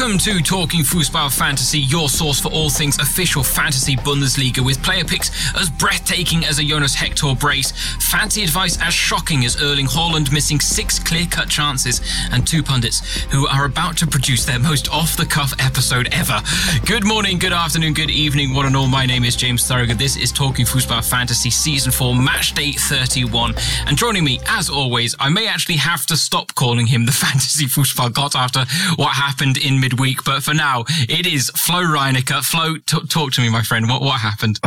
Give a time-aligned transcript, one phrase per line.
[0.00, 5.04] Welcome to Talking Fußball Fantasy, your source for all things official fantasy Bundesliga with player
[5.04, 7.72] picks as breathtaking as a Jonas Hector brace,
[8.10, 12.00] fancy advice as shocking as Erling Haaland missing six clear-cut chances,
[12.32, 16.40] and two pundits who are about to produce their most off-the-cuff episode ever.
[16.86, 18.88] Good morning, good afternoon, good evening, one and all.
[18.88, 19.98] My name is James Thurgood.
[19.98, 23.54] This is Talking Fußball Fantasy Season 4, Match Day 31.
[23.86, 27.66] And joining me, as always, I may actually have to stop calling him the Fantasy
[27.66, 28.64] Fußball God after
[28.96, 30.24] what happened in midweek.
[30.24, 32.44] But for now, it is Flo Reinecker.
[32.44, 33.88] Flo, t- talk to me, my friend.
[33.88, 34.58] What what happened?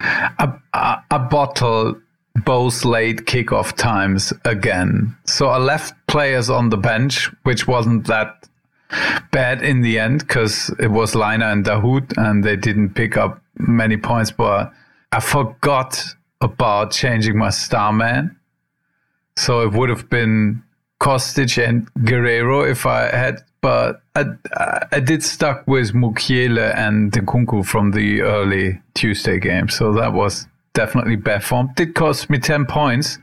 [0.00, 2.00] a, a, a bottle
[2.44, 5.16] both late kickoff times again.
[5.24, 8.48] So I left players on the bench, which wasn't that
[9.32, 13.42] bad in the end because it was Lainer and Dahoud and they didn't pick up
[13.58, 14.30] many points.
[14.30, 14.72] But
[15.12, 16.02] I forgot
[16.40, 18.36] about changing my star man.
[19.36, 20.62] So it would have been
[21.00, 24.24] Kostic and Guerreiro if I had, but I,
[24.92, 29.68] I did stuck with Mukiele and Nkunku from the early Tuesday game.
[29.68, 31.70] So that was definitely bad form.
[31.74, 33.18] Did cost me 10 points.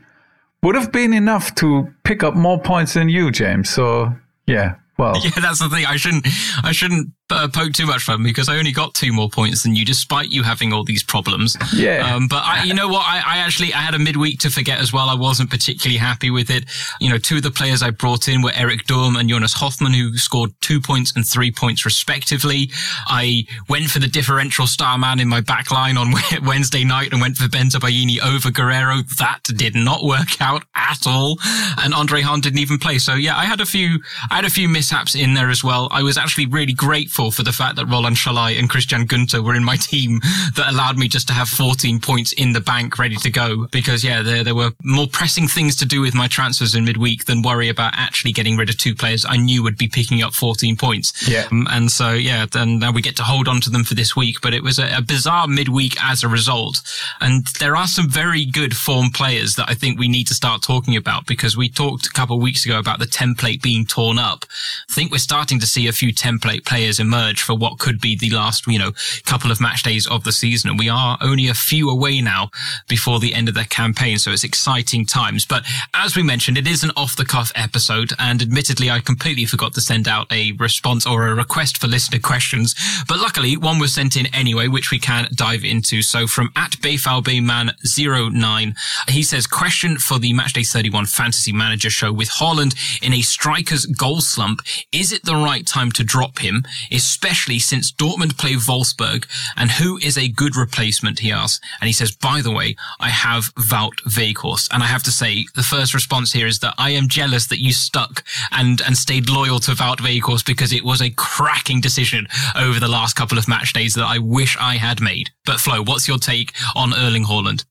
[0.62, 3.70] Would have been enough to pick up more points than you, James.
[3.70, 4.14] So
[4.46, 5.86] yeah, well, yeah, that's the thing.
[5.86, 6.26] I shouldn't,
[6.62, 9.74] I shouldn't uh, poke too much fun because I only got two more points than
[9.74, 11.56] you, despite you having all these problems.
[11.74, 12.14] Yeah.
[12.14, 13.04] Um, but I, you know what?
[13.04, 15.08] I, I, actually I had a midweek to forget as well.
[15.08, 16.66] I wasn't particularly happy with it.
[17.00, 19.92] You know, two of the players I brought in were Eric Durm and Jonas Hofmann,
[19.92, 22.70] who scored two points and three points respectively.
[23.06, 26.12] I went for the differential star man in my back line on
[26.44, 29.02] Wednesday night and went for Bensebaini over Guerreiro.
[29.18, 31.38] That did not work out at all.
[31.82, 32.98] And Andre Hahn didn't even play.
[32.98, 35.88] So yeah, I had a few, I had a few mishaps in there as well.
[35.90, 39.42] I was actually really grateful grateful for the fact that Roland Sallai and Christian Günter
[39.42, 40.20] were in my team
[40.54, 43.66] that allowed me just to have 14 points in the bank ready to go.
[43.72, 47.24] Because yeah, there, there were more pressing things to do with my transfers in midweek
[47.24, 50.34] than worry about actually getting rid of two players I knew would be picking up
[50.34, 51.26] 14 points.
[51.28, 51.46] Yeah.
[51.50, 54.14] Um, and so yeah, then now we get to hold on to them for this
[54.14, 56.82] week, but it was a, a bizarre midweek as a result.
[57.20, 60.62] And there are some very good form players that I think we need to start
[60.62, 64.18] talking about because we talked a couple of weeks ago about the template being torn
[64.18, 64.44] up.
[64.90, 68.16] I think we're starting to see a few template players emerge for what could be
[68.16, 68.92] the last, you know,
[69.24, 70.70] couple of match days of the season.
[70.70, 72.50] And we are only a few away now
[72.88, 74.18] before the end of the campaign.
[74.18, 75.46] So it's exciting times.
[75.46, 78.12] But as we mentioned, it is an off the cuff episode.
[78.18, 82.18] And admittedly, I completely forgot to send out a response or a request for listener
[82.18, 82.74] questions.
[83.06, 86.02] But luckily, one was sent in anyway, which we can dive into.
[86.02, 88.76] So from at Bayfalbayman09,
[89.08, 93.86] he says, question for the Matchday 31 Fantasy Manager show with Haaland in a striker's
[93.86, 94.60] goal slump.
[94.92, 96.64] Is it the right time to drop him?
[96.96, 99.26] Especially since Dortmund play Wolfsburg.
[99.56, 101.20] And who is a good replacement?
[101.20, 101.60] He asks.
[101.80, 104.68] And he says, by the way, I have Wout Weghorst.
[104.72, 107.62] And I have to say, the first response here is that I am jealous that
[107.62, 112.26] you stuck and, and stayed loyal to Wout Weghorst because it was a cracking decision
[112.56, 115.30] over the last couple of match days that I wish I had made.
[115.44, 117.64] But Flo, what's your take on Erling Haaland?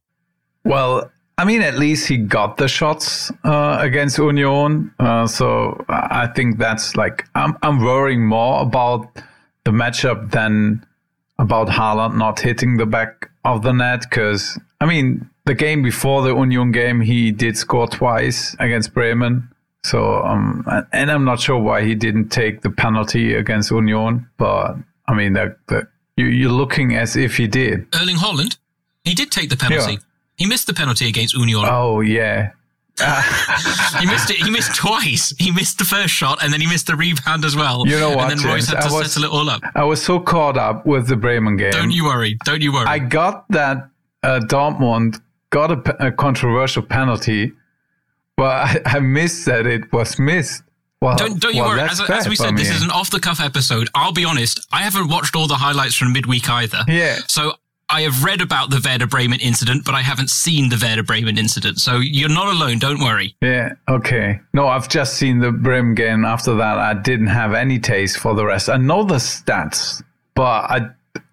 [0.63, 4.93] Well, I mean, at least he got the shots uh, against Union.
[4.99, 9.09] Uh, so I think that's like I'm I'm worrying more about
[9.65, 10.85] the matchup than
[11.37, 14.01] about Haaland not hitting the back of the net.
[14.01, 19.49] Because I mean, the game before the Union game, he did score twice against Bremen.
[19.83, 24.29] So um, and I'm not sure why he didn't take the penalty against Union.
[24.37, 27.87] But I mean, the, the, you, you're looking as if he did.
[27.93, 28.57] Erling Haaland,
[29.03, 29.93] he did take the penalty.
[29.93, 29.99] Yeah.
[30.35, 31.63] He missed the penalty against Union.
[31.65, 32.51] Oh yeah.
[33.99, 34.37] he missed it.
[34.37, 35.33] He missed twice.
[35.37, 37.85] He missed the first shot, and then he missed the rebound as well.
[37.85, 38.31] You know what?
[38.31, 39.61] And then Reus had to was, settle it all up.
[39.75, 41.71] I was so caught up with the Bremen game.
[41.71, 42.37] Don't you worry.
[42.45, 42.85] Don't you worry.
[42.87, 43.89] I got that
[44.23, 45.19] uh, Dortmund
[45.49, 47.51] got a, a, controversial penalty,
[48.37, 50.63] but I, I, missed that it was missed.
[51.01, 51.81] Well, don't, don't you well, worry.
[51.81, 53.89] As, as, we said, this is an off the cuff episode.
[53.93, 54.65] I'll be honest.
[54.71, 56.83] I haven't watched all the highlights from midweek either.
[56.87, 57.17] Yeah.
[57.27, 57.55] So
[57.89, 61.37] I have read about the Werder Bremen incident, but I haven't seen the Werder Bremen
[61.37, 61.79] incident.
[61.79, 62.79] So you're not alone.
[62.79, 63.35] Don't worry.
[63.41, 63.73] Yeah.
[63.87, 64.39] Okay.
[64.53, 66.25] No, I've just seen the Bremen.
[66.25, 68.69] After that, I didn't have any taste for the rest.
[68.69, 70.01] I know the stats,
[70.33, 70.89] but I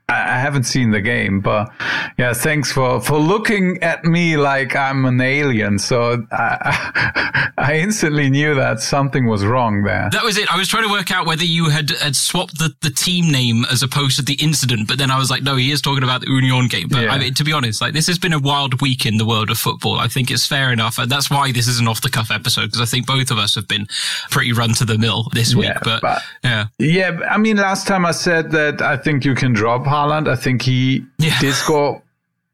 [0.09, 1.71] I haven't seen the game, but
[2.19, 5.79] yeah, thanks for, for looking at me like I'm an alien.
[5.79, 10.11] So I, I instantly knew that something was wrong there.
[10.13, 10.53] That was it.
[10.53, 13.65] I was trying to work out whether you had, had swapped the, the team name
[13.71, 16.21] as opposed to the incident, but then I was like, no, he is talking about
[16.21, 16.89] the Union game.
[16.89, 17.13] But yeah.
[17.13, 19.51] I mean, to be honest, like this has been a wild week in the world
[19.51, 19.99] of football.
[19.99, 20.99] I think it's fair enough.
[20.99, 23.39] And that's why this is an off the cuff episode because I think both of
[23.39, 23.87] us have been
[24.31, 25.69] pretty run to the mill this week.
[25.69, 26.67] Yeah, but, but yeah.
[26.79, 27.19] Yeah.
[27.31, 30.29] I mean, last time I said that I think you can drop Haaland.
[30.29, 31.39] I think he yeah.
[31.41, 32.03] did score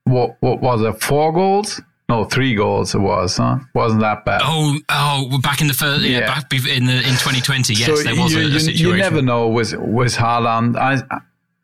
[0.05, 3.58] what what was it four goals No, three goals it was, huh?
[3.75, 4.40] Wasn't that bad?
[4.43, 6.26] Oh, oh, back in the first, yeah, yeah.
[6.26, 8.87] back in the in 2020, yes, so there was you, a, a, situation.
[8.87, 10.76] You never know with with Haaland.
[10.76, 11.02] I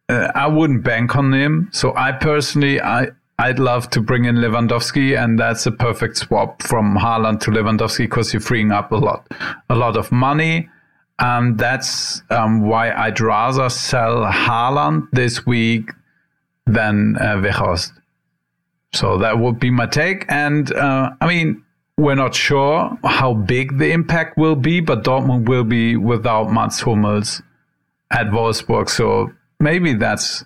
[0.09, 1.71] uh, I wouldn't bank on him.
[1.73, 6.63] So I personally, I I'd love to bring in Lewandowski, and that's a perfect swap
[6.63, 9.27] from Haaland to Lewandowski because you're freeing up a lot,
[9.69, 10.69] a lot of money.
[11.19, 15.91] And that's um, why I'd rather sell Haaland this week
[16.67, 17.93] than uh, Weghorst.
[18.93, 20.25] So that would be my take.
[20.29, 21.65] And uh, I mean,
[21.97, 26.81] we're not sure how big the impact will be, but Dortmund will be without Mats
[26.81, 27.43] Hummels
[28.11, 28.89] at Wolfsburg.
[28.89, 30.45] So maybe that's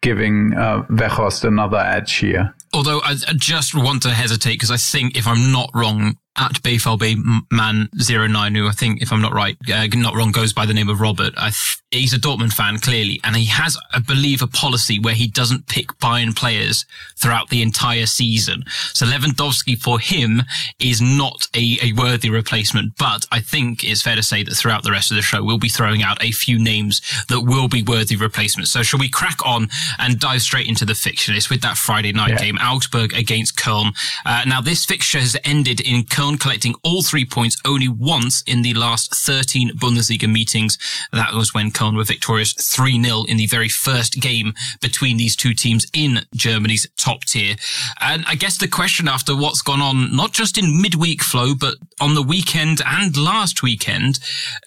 [0.00, 2.54] giving uh, Weghorst another edge here.
[2.72, 6.52] Although I, I just want to hesitate because I think, if I'm not wrong, at
[6.62, 10.64] BVB man 09, who I think, if I'm not right, uh, not wrong, goes by
[10.64, 11.34] the name of Robert.
[11.36, 15.14] I th- he's a Dortmund fan, clearly, and he has, I believe, a policy where
[15.14, 16.86] he doesn't pick Bayern players
[17.16, 18.64] throughout the entire season.
[18.94, 20.42] So Lewandowski for him
[20.78, 24.84] is not a, a worthy replacement, but I think it's fair to say that throughout
[24.84, 27.82] the rest of the show, we'll be throwing out a few names that will be
[27.82, 28.70] worthy replacements.
[28.70, 29.68] So shall we crack on
[29.98, 32.38] and dive straight into the fixture list with that Friday night yeah.
[32.38, 33.92] game, Augsburg against Köln?
[34.24, 38.60] Uh, now, this fixture has ended in Köln collecting all three points only once in
[38.60, 40.76] the last 13 Bundesliga meetings.
[41.12, 44.52] That was when Köln were victorious 3-0 in the very first game
[44.82, 47.56] between these two teams in Germany's top tier.
[48.02, 51.76] And I guess the question after what's gone on, not just in midweek Flo, but
[52.00, 54.18] on the weekend and last weekend,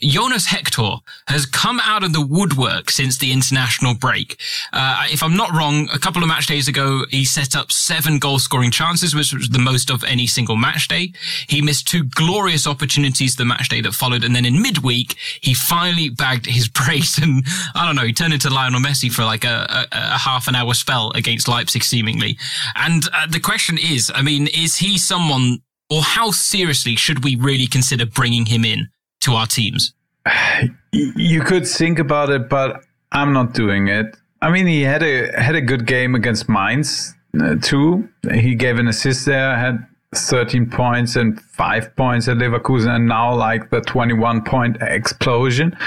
[0.02, 0.96] Jonas Hector
[1.28, 4.40] has come out of the woodwork since the international break.
[4.72, 8.18] Uh, if I'm not wrong, a couple of match days ago, he set up seven
[8.18, 11.14] goal scoring chances, which was the most of any single match day.
[11.48, 14.24] He missed two glorious opportunities the match day that followed.
[14.24, 17.44] And then in midweek, he finally bagged his brace and
[17.76, 20.56] I don't know, he turned into Lionel Messi for like a, a, a half an
[20.56, 22.38] hour spell against Leipzig, seemingly.
[22.76, 25.60] And uh, the question is, I mean, is he someone,
[25.90, 28.90] or how seriously should we really consider bringing him in
[29.22, 29.94] to our teams?
[30.96, 34.16] You could think about it, but I'm not doing it.
[34.44, 38.08] I mean, he had a had a good game against Mainz uh, too.
[38.32, 39.88] He gave an assist there, had
[40.22, 45.78] 13 points and five points at Leverkusen, and now like the 21 point explosion.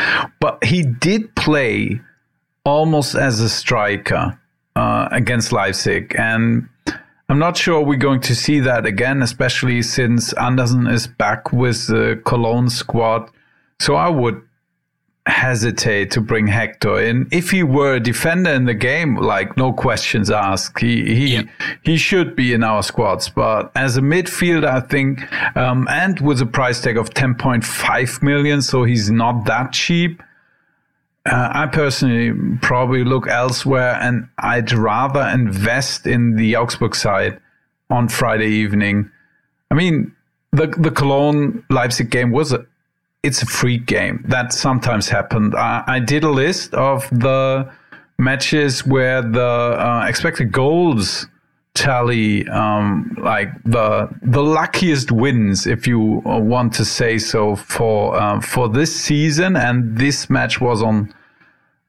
[0.40, 2.00] But he did play
[2.64, 4.38] almost as a striker
[4.74, 6.68] uh, against Leipzig, and
[7.28, 11.88] I'm not sure we're going to see that again, especially since Andersson is back with
[11.88, 13.30] the Cologne squad.
[13.80, 14.40] So I would
[15.26, 17.28] hesitate to bring Hector in.
[17.32, 21.46] If he were a defender in the game, like no questions asked, he he yep.
[21.82, 23.28] he should be in our squads.
[23.28, 25.20] But as a midfielder, I think,
[25.56, 30.22] um, and with a price tag of 10.5 million, so he's not that cheap.
[31.24, 32.32] Uh, I personally
[32.62, 37.40] probably look elsewhere, and I'd rather invest in the Augsburg side
[37.90, 39.10] on Friday evening.
[39.72, 40.14] I mean,
[40.52, 42.64] the the Cologne Leipzig game was a
[43.26, 44.24] it's a free game.
[44.28, 45.54] That sometimes happened.
[45.54, 47.70] I, I did a list of the
[48.18, 51.26] matches where the uh, expected goals
[51.74, 58.40] tally um, like the the luckiest wins if you want to say so for uh,
[58.40, 61.12] for this season and this match was on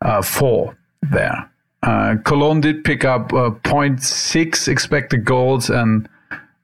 [0.01, 1.49] uh, four there
[1.83, 6.09] uh, Cologne did pick up uh, 0.6 expected goals and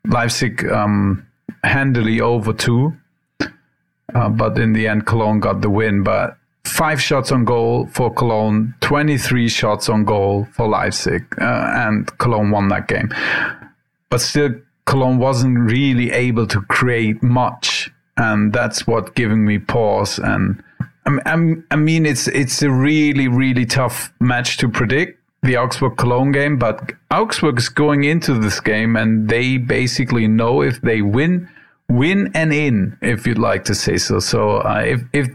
[0.05, 1.25] Leipzig um,
[1.63, 2.93] handily over two
[4.13, 6.03] uh, but in the end, Cologne got the win.
[6.03, 12.17] But five shots on goal for Cologne, 23 shots on goal for Leipzig, uh, and
[12.17, 13.09] Cologne won that game.
[14.09, 14.55] But still,
[14.85, 20.19] Cologne wasn't really able to create much, and that's what giving me pause.
[20.19, 20.63] And
[21.05, 26.57] I mean, it's it's a really really tough match to predict the Augsburg Cologne game,
[26.57, 31.49] but Augsburg is going into this game and they basically know if they win,
[31.89, 34.19] win and in, if you'd like to say so.
[34.19, 35.29] So uh, if if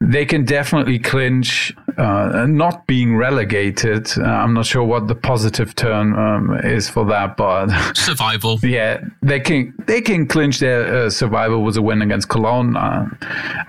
[0.00, 4.08] they can definitely clinch uh, not being relegated.
[4.18, 8.58] Uh, I'm not sure what the positive term um, is for that, but survival.
[8.62, 12.76] yeah, they can they can clinch their uh, survival with a win against Cologne.
[12.76, 13.06] Uh,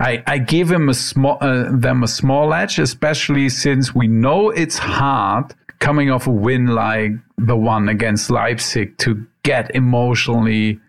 [0.00, 4.50] I I give them a small uh, them a small edge, especially since we know
[4.50, 10.80] it's hard coming off a win like the one against Leipzig to get emotionally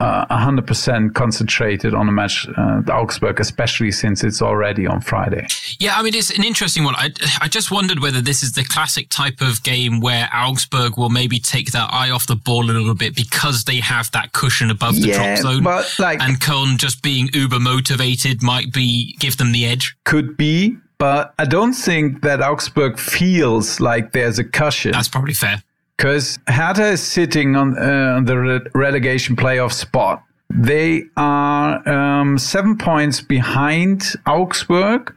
[0.00, 5.46] 100% concentrated on a match, uh, Augsburg, especially since it's already on Friday.
[5.78, 6.94] Yeah, I mean, it's an interesting one.
[6.96, 11.10] I, I just wondered whether this is the classic type of game where Augsburg will
[11.10, 14.70] maybe take their eye off the ball a little bit because they have that cushion
[14.70, 15.64] above the yeah, drop zone.
[15.64, 19.96] But like, and Köln just being uber motivated might be give them the edge.
[20.04, 24.92] Could be, but I don't think that Augsburg feels like there's a cushion.
[24.92, 25.62] That's probably fair
[25.98, 30.22] because Hertha is sitting on, uh, the re- relegation playoff spot.
[30.48, 35.12] They are um, seven points behind Augsburg,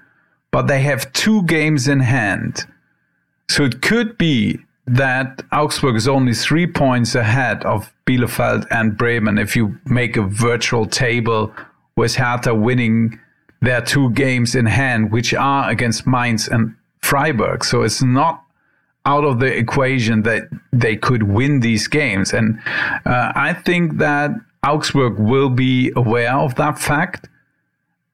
[0.49, 2.65] but they have two games in hand.
[3.47, 9.37] So it could be that Augsburg is only three points ahead of Bielefeld and Bremen
[9.37, 11.53] if you make a virtual table
[11.95, 13.19] with Hertha winning
[13.61, 17.63] their two games in hand, which are against Mainz and Freiburg.
[17.63, 18.43] So it's not
[19.05, 22.33] out of the equation that they could win these games.
[22.33, 22.59] And
[23.05, 24.31] uh, I think that
[24.65, 27.27] Augsburg will be aware of that fact.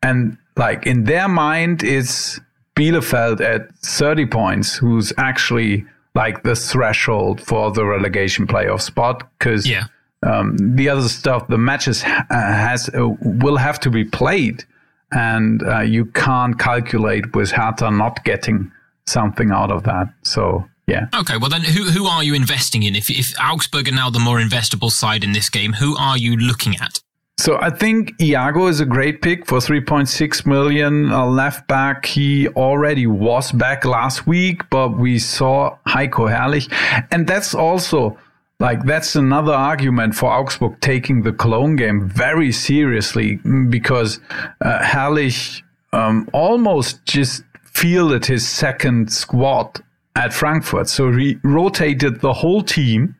[0.01, 2.39] And like in their mind, it's
[2.75, 9.29] Bielefeld at 30 points, who's actually like the threshold for the relegation playoff spot.
[9.37, 9.85] Because yeah.
[10.23, 14.63] um, the other stuff, the matches uh, has uh, will have to be played.
[15.11, 18.71] And uh, you can't calculate with Hertha not getting
[19.05, 20.07] something out of that.
[20.23, 21.07] So yeah.
[21.13, 22.95] Okay, well then, who who are you investing in?
[22.95, 26.37] If if Augsburg are now the more investable side in this game, who are you
[26.37, 27.01] looking at?
[27.39, 32.05] So I think Iago is a great pick for 3.6 million uh, left back.
[32.07, 36.67] He already was back last week, but we saw Heiko Herrlich,
[37.11, 38.17] and that's also
[38.59, 44.19] like that's another argument for Augsburg taking the Cologne game very seriously mm, because
[44.61, 45.61] uh, Herrlich
[45.93, 49.83] um, almost just fielded his second squad
[50.17, 50.89] at Frankfurt.
[50.89, 53.15] So he rotated the whole team.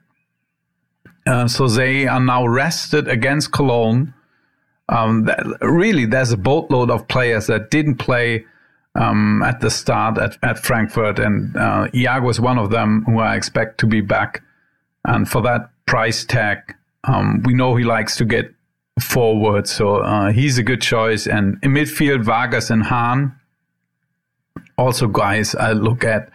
[1.26, 4.14] Uh, so they are now rested against Cologne.
[4.90, 8.46] Um, that, really, there's a boatload of players that didn't play
[8.96, 13.20] um, at the start at, at Frankfurt, and uh, Iago is one of them who
[13.20, 14.42] I expect to be back.
[15.06, 16.74] And for that price tag,
[17.04, 18.52] um, we know he likes to get
[19.00, 21.28] forward, so uh, he's a good choice.
[21.28, 23.38] And in midfield, Vargas and Hahn
[24.78, 26.30] also guys I look at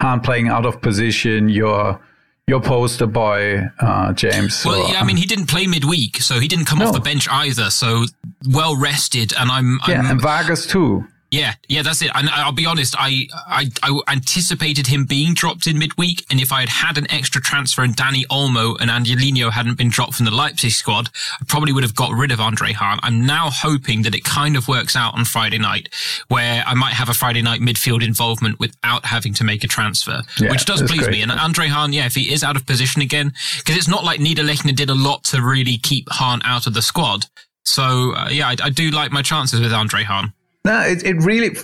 [0.00, 2.00] Hahn playing out of position, your
[2.48, 4.64] your poster boy, uh, James.
[4.64, 6.88] Well, yeah, I mean, he didn't play midweek, so he didn't come no.
[6.88, 7.70] off the bench either.
[7.70, 8.04] So
[8.50, 11.06] well rested, and I'm, yeah, I'm, and Vargas too.
[11.32, 12.10] Yeah, yeah, that's it.
[12.14, 16.52] And I'll be honest, I, I, I anticipated him being dropped in midweek, and if
[16.52, 20.26] I had had an extra transfer and Dani Olmo and Angelino hadn't been dropped from
[20.26, 21.08] the Leipzig squad,
[21.40, 22.98] I probably would have got rid of Andre Hahn.
[23.02, 25.88] I'm now hoping that it kind of works out on Friday night,
[26.28, 30.20] where I might have a Friday night midfield involvement without having to make a transfer,
[30.38, 31.12] yeah, which does please great.
[31.12, 31.22] me.
[31.22, 34.20] And Andre Hahn, yeah, if he is out of position again, because it's not like
[34.20, 37.24] Niederlechner did a lot to really keep Hahn out of the squad.
[37.64, 40.34] So uh, yeah, I, I do like my chances with Andre Hahn.
[40.64, 41.56] No, it, it really,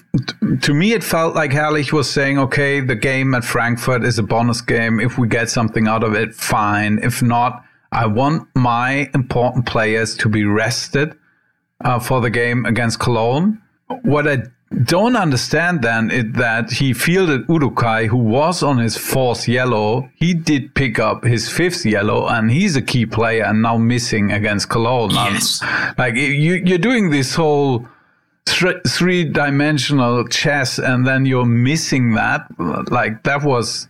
[0.60, 4.24] to me, it felt like Herrlich was saying, okay, the game at Frankfurt is a
[4.24, 4.98] bonus game.
[4.98, 6.98] If we get something out of it, fine.
[7.02, 11.14] If not, I want my important players to be rested
[11.84, 13.62] uh, for the game against Cologne.
[14.02, 14.42] What I
[14.82, 20.10] don't understand then is that he fielded Uduokhai, who was on his fourth yellow.
[20.16, 24.32] He did pick up his fifth yellow, and he's a key player and now missing
[24.32, 25.12] against Cologne.
[25.12, 25.62] Yes.
[25.96, 27.88] like you, you're doing this whole
[28.56, 32.46] th- three dimensional chess and then you're missing that
[32.90, 33.88] like that was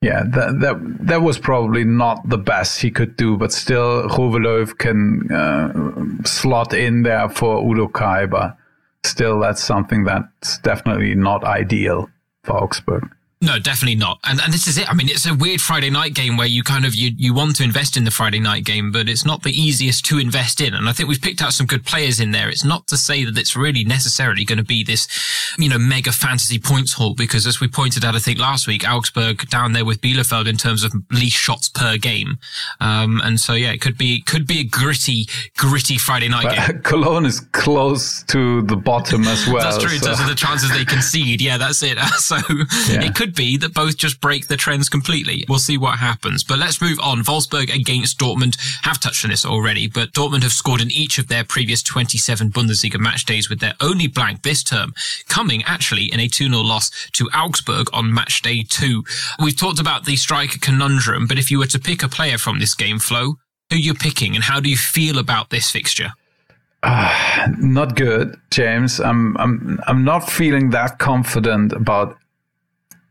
[0.00, 4.78] yeah that that that was probably not the best he could do but still Gouweleeuw
[4.78, 8.56] can uh, slot in there for Uduokhai but
[9.04, 12.08] still that's something that's definitely not ideal
[12.42, 13.10] for Augsburg
[13.42, 14.18] no, definitely not.
[14.24, 14.86] And and this is it.
[14.90, 17.56] I mean, it's a weird Friday night game where you kind of you you want
[17.56, 20.74] to invest in the Friday night game, but it's not the easiest to invest in.
[20.74, 22.50] And I think we've picked out some good players in there.
[22.50, 25.08] It's not to say that it's really necessarily going to be this,
[25.58, 28.86] you know, mega fantasy points haul because as we pointed out, I think last week,
[28.86, 32.38] Augsburg down there with Bielefeld in terms of least shots per game.
[32.78, 36.68] Um, and so yeah, it could be could be a gritty gritty Friday night but
[36.68, 36.82] game.
[36.82, 39.62] Cologne is close to the bottom as well.
[39.62, 39.88] that's true.
[39.88, 39.94] So.
[39.96, 41.98] In terms of the chances they concede, yeah, that's it.
[42.18, 42.36] so
[42.90, 43.04] yeah.
[43.04, 45.44] it could could be that both just break the trends completely.
[45.48, 46.42] We'll see what happens.
[46.42, 47.22] But let's move on.
[47.22, 51.28] Wolfsburg against Dortmund have touched on this already, but Dortmund have scored in each of
[51.28, 54.94] their previous 27 Bundesliga match days with their only blank this term
[55.28, 59.04] coming actually in a 2-0 loss to Augsburg on match day two.
[59.38, 62.58] We've talked about the striker conundrum, but if you were to pick a player from
[62.58, 63.36] this game, Flo,
[63.70, 66.12] who you're picking and how do you feel about this fixture?
[66.82, 69.00] Uh, not good, James.
[69.00, 72.16] I'm I'm I'm not feeling that confident about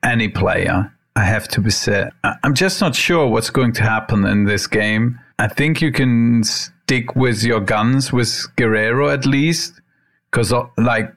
[0.03, 0.91] any player.
[1.15, 2.11] I have to be said.
[2.23, 5.19] I'm just not sure what's going to happen in this game.
[5.37, 9.81] I think you can stick with your guns with Guerreiro at least,
[10.31, 11.13] because uh, like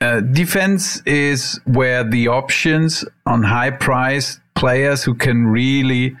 [0.00, 6.16] uh, defense is where the options on high price players who can really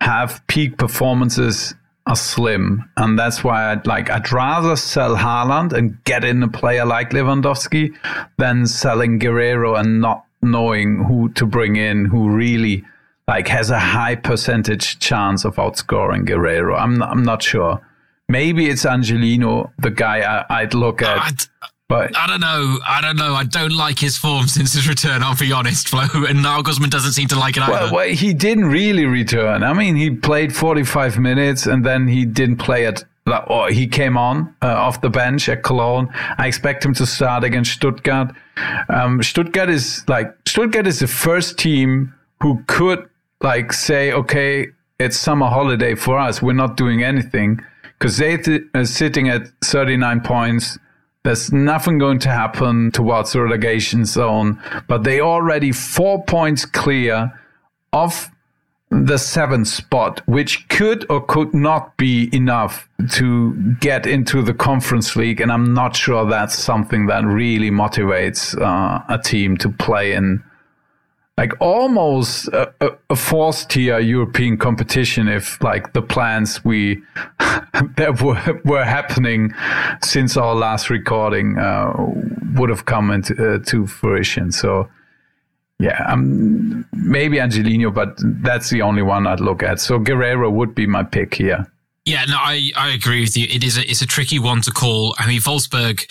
[0.00, 1.74] have peak performances
[2.06, 6.48] are slim, and that's why I'd like I'd rather sell Haaland and get in a
[6.48, 7.96] player like Lewandowski
[8.38, 12.84] than selling Guerreiro and not knowing who to bring in, who really
[13.28, 16.78] like has a high percentage chance of outscoring Guerreiro.
[16.78, 17.80] I'm not, I'm not sure.
[18.28, 21.48] Maybe it's Angelino, the guy I, would look at.
[21.88, 22.78] but I don't know.
[22.86, 23.34] I don't know.
[23.34, 25.22] I don't like his form since his return.
[25.22, 26.06] I'll be honest, Flo.
[26.28, 27.72] And now Guzman doesn't seem to like it either.
[27.72, 29.62] Well, well, he didn't really return.
[29.62, 33.04] I mean, he played 45 minutes and then he didn't play at.
[33.26, 36.08] Or he came on uh, off the bench at Cologne.
[36.38, 38.34] I expect him to start against Stuttgart.
[38.88, 43.08] Um, Stuttgart is like Stuttgart is the first team who could
[43.40, 46.42] like say, okay, it's summer holiday for us.
[46.42, 47.60] We're not doing anything
[47.98, 50.78] because they th- are sitting at 39 points.
[51.24, 57.32] There's nothing going to happen towards the relegation zone, but they already four points clear
[57.92, 58.31] of
[58.92, 65.16] the seventh spot, which could or could not be enough to get into the conference
[65.16, 65.40] league.
[65.40, 70.44] And I'm not sure that's something that really motivates uh, a team to play in
[71.38, 72.70] like almost a,
[73.08, 77.02] a, fourth tier European competition if like the plans we
[77.96, 79.54] that were, were happening
[80.02, 81.94] since our last recording uh,
[82.54, 84.52] would have come into uh, to fruition.
[84.52, 84.90] So
[85.82, 89.80] yeah, um, maybe Angelino, but that's the only one I'd look at.
[89.80, 91.66] So Guerreiro would be my pick here.
[92.04, 93.46] Yeah, no, I, I agree with you.
[93.50, 95.14] It is a, it's a tricky one to call.
[95.18, 96.06] I mean, Wolfsburg,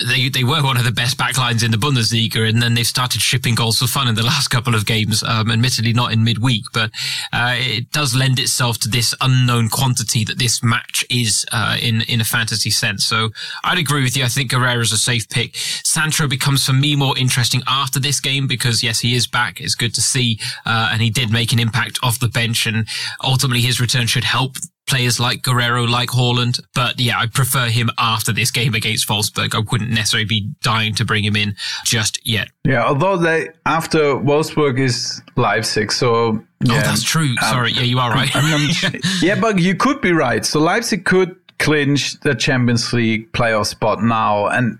[0.00, 3.20] they, they were one of the best backlines in the Bundesliga, and then they've started
[3.20, 5.22] shipping goals for fun in the last couple of games.
[5.22, 6.90] Um, admittedly not in midweek, but,
[7.32, 12.02] uh, it does lend itself to this unknown quantity that this match is, uh, in,
[12.02, 13.04] in a fantasy sense.
[13.04, 13.30] So
[13.64, 14.24] I'd agree with you.
[14.24, 15.56] I think is a safe pick.
[15.56, 19.60] Sancho becomes for me more interesting after this game because yes, he is back.
[19.60, 22.88] It's good to see, uh, and he did make an impact off the bench and
[23.22, 26.60] ultimately his return should help players like Guerreiro, like Haaland.
[26.74, 29.54] But yeah, I prefer him after this game against Wolfsburg.
[29.54, 32.48] I wouldn't necessarily be dying to bring him in just yet.
[32.64, 36.74] Yeah, although they after Wolfsburg is Leipzig, so oh, yeah.
[36.74, 37.30] Oh, that's true.
[37.42, 38.30] Um, Sorry, yeah, you are right.
[39.22, 40.44] yeah, but you could be right.
[40.44, 44.78] So Leipzig could clinch the Champions League playoff spot now, and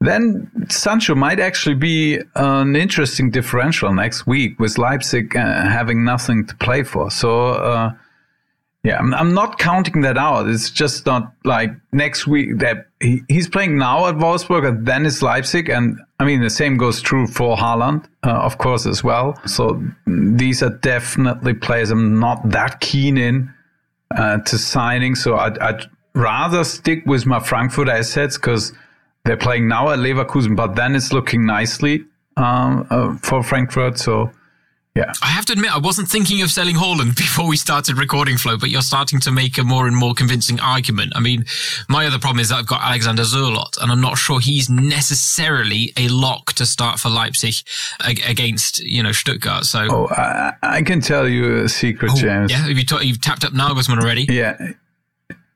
[0.00, 6.46] then Sancho might actually be an interesting differential next week with Leipzig uh, having nothing
[6.46, 7.10] to play for.
[7.10, 7.48] So.
[7.50, 7.92] Uh,
[8.84, 10.46] yeah, I'm, I'm not counting that out.
[10.46, 15.06] It's just not like next week that he, he's playing now at Wolfsburg and then
[15.06, 15.70] it's Leipzig.
[15.70, 19.40] And I mean, the same goes true for Haaland, uh, of course, as well.
[19.46, 23.52] So these are definitely players I'm not that keen in
[24.14, 25.14] uh, to signing.
[25.14, 28.74] So I'd, I'd rather stick with my Frankfurt assets because
[29.24, 32.04] they're playing now at Leverkusen, but then it's looking nicely
[32.36, 33.98] um, uh, for Frankfurt.
[33.98, 34.30] So
[34.94, 35.12] yeah.
[35.22, 38.56] I have to admit, I wasn't thinking of selling Haaland before we started recording Flo,
[38.56, 41.12] but you're starting to make a more and more convincing argument.
[41.16, 41.44] I mean,
[41.88, 45.92] my other problem is that I've got Alexander Sørloth, and I'm not sure he's necessarily
[45.96, 47.54] a lock to start for Leipzig
[48.06, 49.64] against, you know, Stuttgart.
[49.64, 52.50] So, oh, I, I can tell you a secret, oh, James.
[52.50, 54.26] Yeah, have you ta- you've tapped up Nagelsmann already?
[54.28, 54.56] Yeah.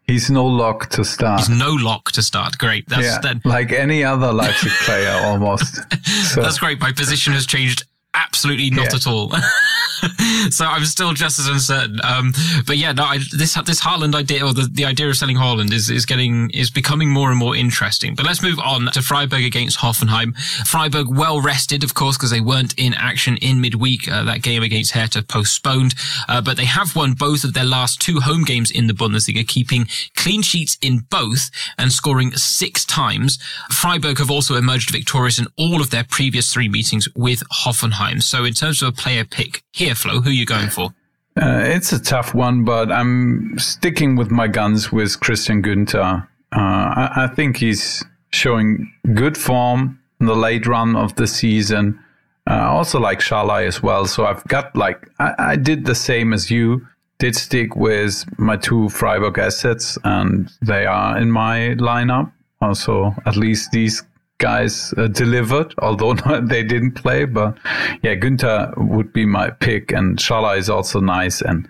[0.08, 1.40] He's no lock to start.
[1.40, 2.56] He's no lock to start.
[2.56, 2.88] Great.
[2.88, 3.42] That's yeah, then.
[3.44, 5.78] like any other Leipzig player almost.
[6.28, 6.42] So.
[6.42, 6.78] That's great.
[6.78, 7.84] My position has changed
[8.18, 8.96] absolutely not yeah.
[8.96, 9.30] at all.
[10.50, 12.00] so I'm still just as uncertain.
[12.02, 12.32] Um,
[12.66, 15.72] but yeah, no, I, this this Haaland idea or the, the idea of selling Haaland
[15.72, 18.14] is is getting is becoming more and more interesting.
[18.14, 20.36] But let's move on to Freiburg against Hoffenheim.
[20.66, 24.10] Freiburg well rested, of course, because they weren't in action in midweek.
[24.10, 25.94] Uh, that game against Hertha postponed,
[26.28, 29.46] uh, but they have won both of their last two home games in the Bundesliga,
[29.46, 33.38] keeping clean sheets in both and scoring six times.
[33.70, 38.07] Freiburg have also emerged victorious in all of their previous three meetings with Hoffenheim.
[38.20, 40.94] So in terms of a player pick here, Flo, who are you going for?
[41.40, 46.26] Uh, it's a tough one, but I'm sticking with my guns with Christian Günter.
[46.50, 52.02] Uh, I, I, think he's showing good form in the late run of the season.
[52.50, 54.06] Uh, also like Sallai as well.
[54.06, 56.86] So I've got like, I, I, did the same as you,
[57.18, 62.32] did stick with my two Freiburg assets, and they are in my lineup.
[62.60, 64.02] Also, at least these
[64.38, 67.24] guys uh, delivered, although they didn't play.
[67.24, 67.58] But
[68.02, 71.42] yeah, Günter would be my pick, and Sallai is also nice.
[71.42, 71.68] And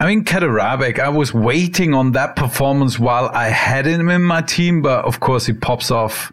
[0.00, 4.42] I mean, Kaderabek, I was waiting on that performance while I had him in my
[4.42, 6.32] team, but of course he pops off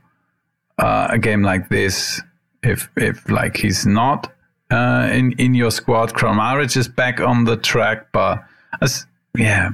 [0.78, 2.22] uh, a game like this.
[2.64, 4.32] If if like he's not
[4.70, 8.44] uh, in in your squad, Kramaric is back on the track, but
[8.82, 9.06] as,
[9.38, 9.72] yeah,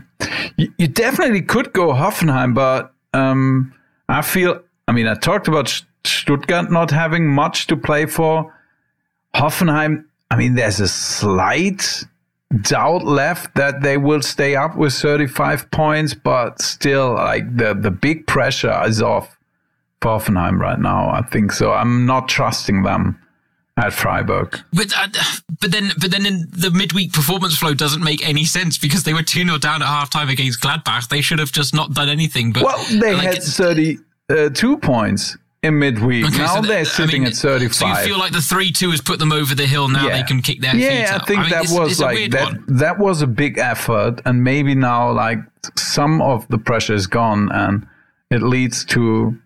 [0.58, 3.74] you, you definitely could go Hoffenheim, but um,
[4.10, 8.54] I feel I mean, I talked about Stuttgart not having much to play for.
[9.36, 12.04] Hoffenheim, I mean, there's a slight
[12.62, 17.92] doubt left that they will stay up with 35 points, but still, like the, the
[17.92, 19.38] big pressure is off
[20.02, 21.10] for Hoffenheim right now.
[21.10, 21.74] I think so.
[21.74, 23.20] I'm not trusting them
[23.78, 24.60] at Freiburg.
[24.74, 25.08] But uh,
[25.60, 29.14] but then but then in the midweek performance Flo doesn't make any sense because they
[29.14, 31.10] were 2 0 down at half time against Gladbach.
[31.10, 32.52] They should have just not done anything.
[32.52, 36.26] But well, they like, had 32 uh, points in midweek.
[36.26, 37.74] Okay, now so they're sitting I mean, at 35.
[37.74, 39.88] So you feel like the 3 2 has put them over the hill.
[39.88, 40.18] Now yeah.
[40.18, 41.22] they can kick their yeah, feet up.
[41.22, 42.66] I think I mean, that it's, was it's like that, one.
[42.68, 44.22] that was a big effort.
[44.26, 45.40] And maybe now, like,
[45.76, 47.88] some of the pressure is gone and
[48.30, 49.38] it leads to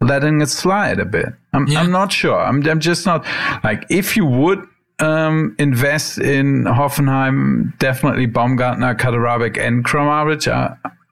[0.00, 1.28] letting it slide a bit.
[1.52, 1.80] I'm, yeah.
[1.80, 2.38] I'm not sure.
[2.38, 3.24] I'm, I'm just not
[3.64, 4.66] like if you would
[4.98, 10.46] um, invest in Hoffenheim, definitely Baumgartner, Kaderabek, and Kramaric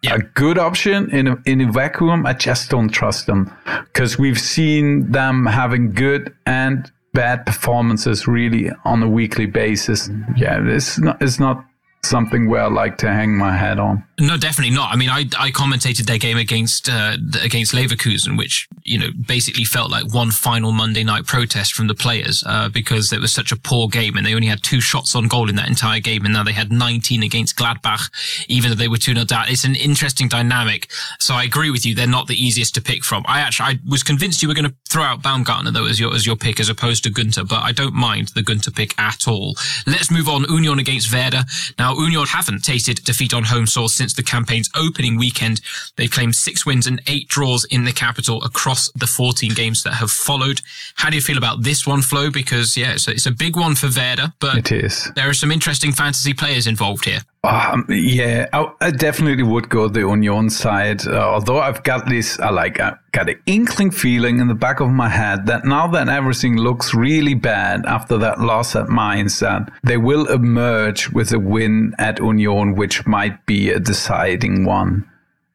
[0.02, 0.14] yeah.
[0.14, 2.26] a good option in a, in a vacuum.
[2.26, 3.52] I just don't trust them
[3.92, 10.08] because we've seen them having good and bad performances really on a weekly basis.
[10.08, 10.36] Mm-hmm.
[10.36, 11.64] Yeah, it's not it's not
[12.04, 14.04] something where I like to hang my head on.
[14.20, 14.92] No, definitely not.
[14.92, 19.62] I mean, I, I commentated their game against uh, against Leverkusen, which you know basically
[19.62, 23.52] felt like one final Monday night protest from the players uh, because it was such
[23.52, 26.24] a poor game and they only had two shots on goal in that entire game,
[26.24, 28.10] and now they had 19 against Gladbach,
[28.48, 29.44] even though they were two 0 down.
[29.48, 30.90] It's an interesting dynamic.
[31.20, 33.24] So I agree with you; they're not the easiest to pick from.
[33.28, 36.12] I actually I was convinced you were going to throw out Baumgartner though as your
[36.12, 39.28] as your pick as opposed to Günter, but I don't mind the Günter pick at
[39.28, 39.54] all.
[39.86, 40.44] Let's move on.
[40.48, 41.44] Union against Werder.
[41.78, 45.60] Now Union haven't tasted defeat on home soil since the campaign's opening weekend.
[45.96, 49.94] They've claimed six wins and eight draws in the capital across the 14 games that
[49.94, 50.60] have followed.
[50.94, 52.30] How do you feel about this one, Flo?
[52.30, 55.10] Because, yeah, it's a, it's a big one for Werder, but it is.
[55.14, 57.20] there are some interesting fantasy players involved here.
[57.44, 61.06] Um, yeah, I, I, definitely would go the Union side.
[61.06, 64.78] Uh, although I've got this, I like, I got an inkling feeling in the back
[64.78, 69.40] of my head that now that everything looks really bad after that loss at Mainz,
[69.40, 75.04] that they will emerge with a win at Union, which might be a deciding one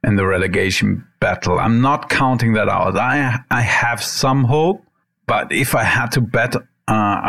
[0.04, 1.58] in the relegation battle.
[1.58, 2.97] I'm not counting that out.
[2.97, 4.86] I I have some hope,
[5.26, 6.62] but if I had to bet uh,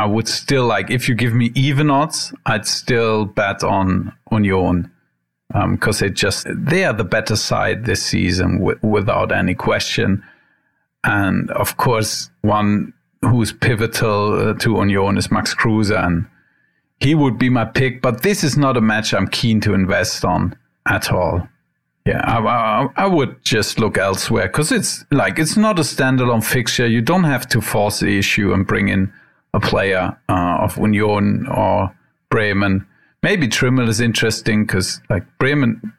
[0.03, 4.91] I would still like if you give me even odds, I'd still bet on Union
[5.49, 10.23] because um, they just they are the better side this season w- without any question.
[11.05, 16.27] And of course, one who's pivotal uh, to Union is Max Kruse, and
[17.01, 18.03] he would be my pick.
[18.03, 21.47] But this is not a match I'm keen to invest on at all.
[22.07, 26.45] Yeah, I, I, I would just look elsewhere because it's like it's not a standalone
[26.45, 26.87] fixture.
[26.87, 29.13] You don't have to force the issue and bring in
[29.55, 31.95] a player uh, of Union or
[32.29, 32.87] Bremen.
[33.25, 35.95] Maybe Trimmel is interesting because like Bremen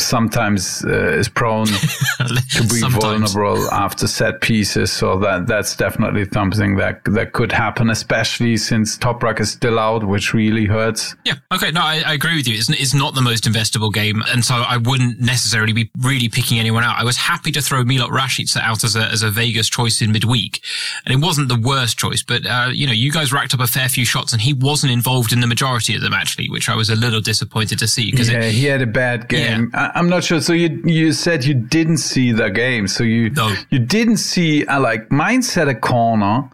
[0.00, 1.66] sometimes uh, is prone
[2.18, 4.92] to be vulnerable after set pieces.
[4.92, 10.06] So that that's definitely something that that could happen, especially since Toprak is still out,
[10.06, 11.16] which really hurts.
[11.24, 11.34] Yeah.
[11.52, 11.70] Okay.
[11.70, 12.54] No, I, I agree with you.
[12.54, 16.58] It's, it's not the most investable game, and so I wouldn't necessarily be really picking
[16.58, 16.96] anyone out.
[16.98, 20.12] I was happy to throw Milot Rashica out as a as a Vegas choice in
[20.12, 20.62] midweek,
[21.04, 22.22] and it wasn't the worst choice.
[22.22, 24.92] But uh, you know, you guys racked up a fair few shots, and he wasn't
[24.92, 28.10] involved in the majority of them actually, which I was a little disappointed to see.
[28.10, 29.70] Because yeah, it, he had a bad game.
[29.72, 29.80] Yeah.
[29.80, 30.40] I, I'm not sure.
[30.40, 32.88] So you you said you didn't see the game.
[32.88, 33.54] So you no.
[33.70, 34.64] you didn't see.
[34.66, 36.50] Uh, like mine set a corner,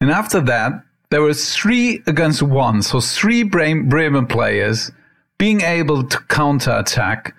[0.00, 2.82] and after that there were three against one.
[2.82, 4.92] So three Bremen players
[5.38, 7.34] being able to counter attack,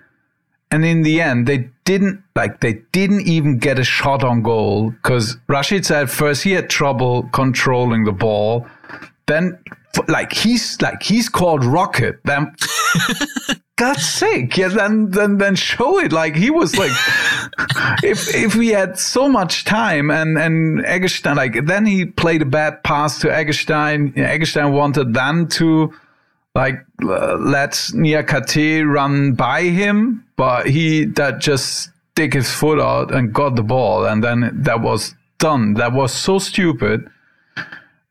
[0.70, 4.90] and in the end they didn't like they didn't even get a shot on goal
[4.90, 8.66] because Rashid said first he had trouble controlling the ball.
[9.26, 9.58] Then
[10.08, 12.20] like he's like he's called Rocket.
[12.24, 12.54] Then
[13.82, 16.12] God's sake, yeah, then then then show it.
[16.12, 16.92] Like he was like,
[18.04, 22.44] if if we had so much time and and Eggestein, like then he played a
[22.44, 24.14] bad pass to Eggestein.
[24.14, 25.92] Eggestein wanted then to
[26.54, 33.12] like uh, let Niakhaté run by him, but he that just stick his foot out
[33.12, 35.74] and got the ball, and then that was done.
[35.74, 37.10] That was so stupid.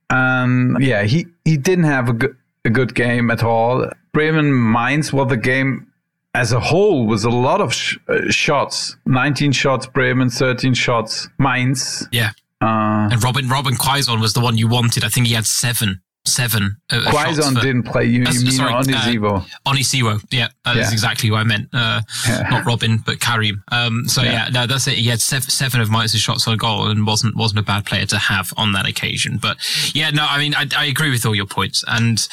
[0.10, 3.90] And yeah, he he didn't have a good a good game at all.
[4.14, 5.88] Bremen Mainz, well, the game
[6.34, 11.28] as a whole was a lot of sh- uh, shots 19 shots, Bremen, 13 shots,
[11.38, 12.08] Mainz.
[12.12, 12.32] Yeah.
[12.62, 15.04] Uh, and Robin Robin Quaison was the one you wanted.
[15.04, 16.78] I think he had seven seven.
[16.90, 18.06] Quaison didn't play.
[18.06, 19.42] You, uh, you mean sorry, Onisiwo?
[19.42, 20.24] Uh, Onisiwo.
[20.32, 20.82] Yeah, that yeah.
[20.84, 21.70] is exactly what I meant.
[21.74, 22.48] Uh, yeah.
[22.50, 23.64] Not Robin, but Karim.
[23.72, 24.32] Um, so yeah.
[24.32, 24.50] yeah.
[24.50, 24.96] no, that's it.
[24.96, 28.06] He had seven, seven of Mainz's shots on goal and wasn't wasn't a bad player
[28.08, 29.40] to have on that occasion.
[29.42, 29.58] But
[29.94, 31.84] yeah, no, I mean, I, I agree with all your points.
[31.88, 32.28] And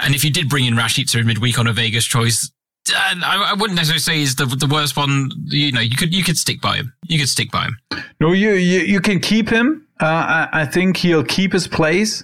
[0.00, 2.50] and if you did bring in Rashica in midweek on a Vegas choice,
[2.94, 5.30] I, I, wouldn't necessarily say he's the the worst one.
[5.46, 6.92] You know, you could you could stick by him.
[7.08, 7.78] You could stick by him.
[8.20, 9.86] No, you you, you can keep him.
[10.00, 12.22] Uh, I, I think he'll keep his place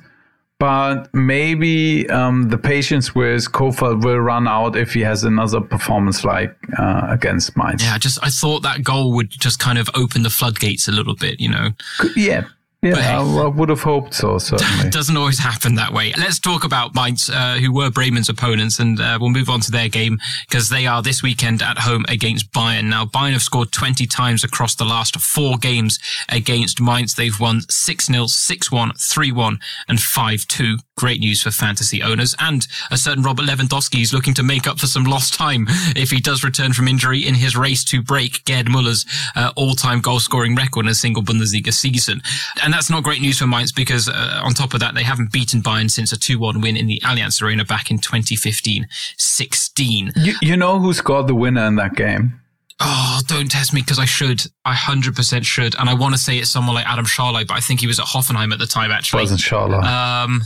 [0.62, 6.24] but maybe um, the patience with Kohfeldt will run out if he has another performance
[6.24, 7.82] like uh, against Mainz.
[7.82, 11.16] Yeah, just I thought that goal would just kind of open the floodgates a little
[11.16, 11.70] bit, you know.
[12.14, 12.44] Yeah,
[12.84, 14.90] Yeah, I, I, would have hoped so, certainly.
[14.90, 16.12] Doesn't always happen that way.
[16.18, 19.70] Let's talk about Mainz, uh, who were Bremen's opponents, and uh, we'll move on to
[19.70, 20.18] their game
[20.48, 22.90] because they are this weekend at home against Bayern.
[22.90, 27.14] Now, Bayern have scored 20 times across the last four games against Mainz.
[27.14, 30.76] They've won 6 0, 6 1, 3 1, and 5 2.
[30.96, 32.34] Great news for fantasy owners.
[32.40, 36.10] And a certain Robert Lewandowski is looking to make up for some lost time if
[36.10, 40.00] he does return from injury in his race to break Gerd Müller's uh, all time
[40.00, 42.20] goal scoring record in a single Bundesliga season.
[42.62, 45.02] And and that's not great news for Mainz because uh, on top of that, they
[45.02, 50.12] haven't beaten Bayern since a 2-1 win in the Allianz Arena back in 2015-16.
[50.16, 52.40] You, you know who scored the winner in that game?
[52.80, 54.46] Oh, don't test me because I should.
[54.64, 55.74] I 100% should.
[55.78, 58.00] And I want to say it's someone like Adam Szalai, but I think he was
[58.00, 59.24] at Hoffenheim at the time, actually.
[59.24, 59.84] Wasn't Szalai.
[59.84, 60.40] Um,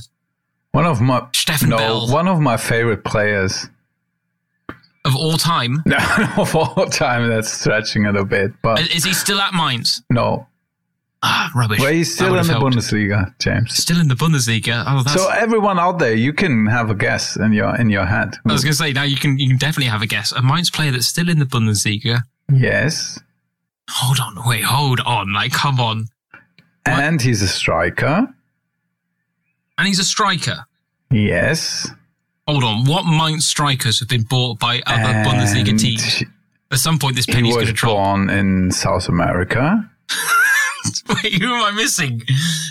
[0.73, 2.13] one of my, Stefan no, Bell.
[2.13, 3.69] one of my favorite players.
[5.05, 5.81] Of all time?
[5.87, 5.97] No,
[6.39, 7.29] of all time.
[7.29, 8.51] That's stretching it a bit.
[8.63, 10.03] But Is he still at Mainz?
[10.11, 10.49] No.
[11.23, 11.81] Ah, rubbish.
[11.81, 12.77] Well, he's still in the helped.
[12.77, 13.75] Bundesliga, James.
[13.75, 14.85] Still in the Bundesliga.
[14.87, 15.21] Oh, that's...
[15.21, 18.37] So everyone out there, you can have a guess in your in your head.
[18.47, 20.33] I was going to say now you can you can definitely have a guess.
[20.33, 22.21] A Mainz player that's still in the Bundesliga.
[22.53, 23.19] Yes.
[23.91, 25.33] Hold on, wait, hold on.
[25.33, 26.07] Like, come on.
[26.85, 27.23] And what?
[27.23, 28.29] he's a striker.
[29.79, 30.67] And he's a striker.
[31.11, 31.89] Yes.
[32.47, 32.85] Hold on.
[32.85, 36.23] What Mainz strikers have been bought by other and Bundesliga teams?
[36.71, 37.91] At some point, this penny's going to drop.
[37.91, 39.91] He was born in South America.
[41.09, 42.23] Wait, who am I missing?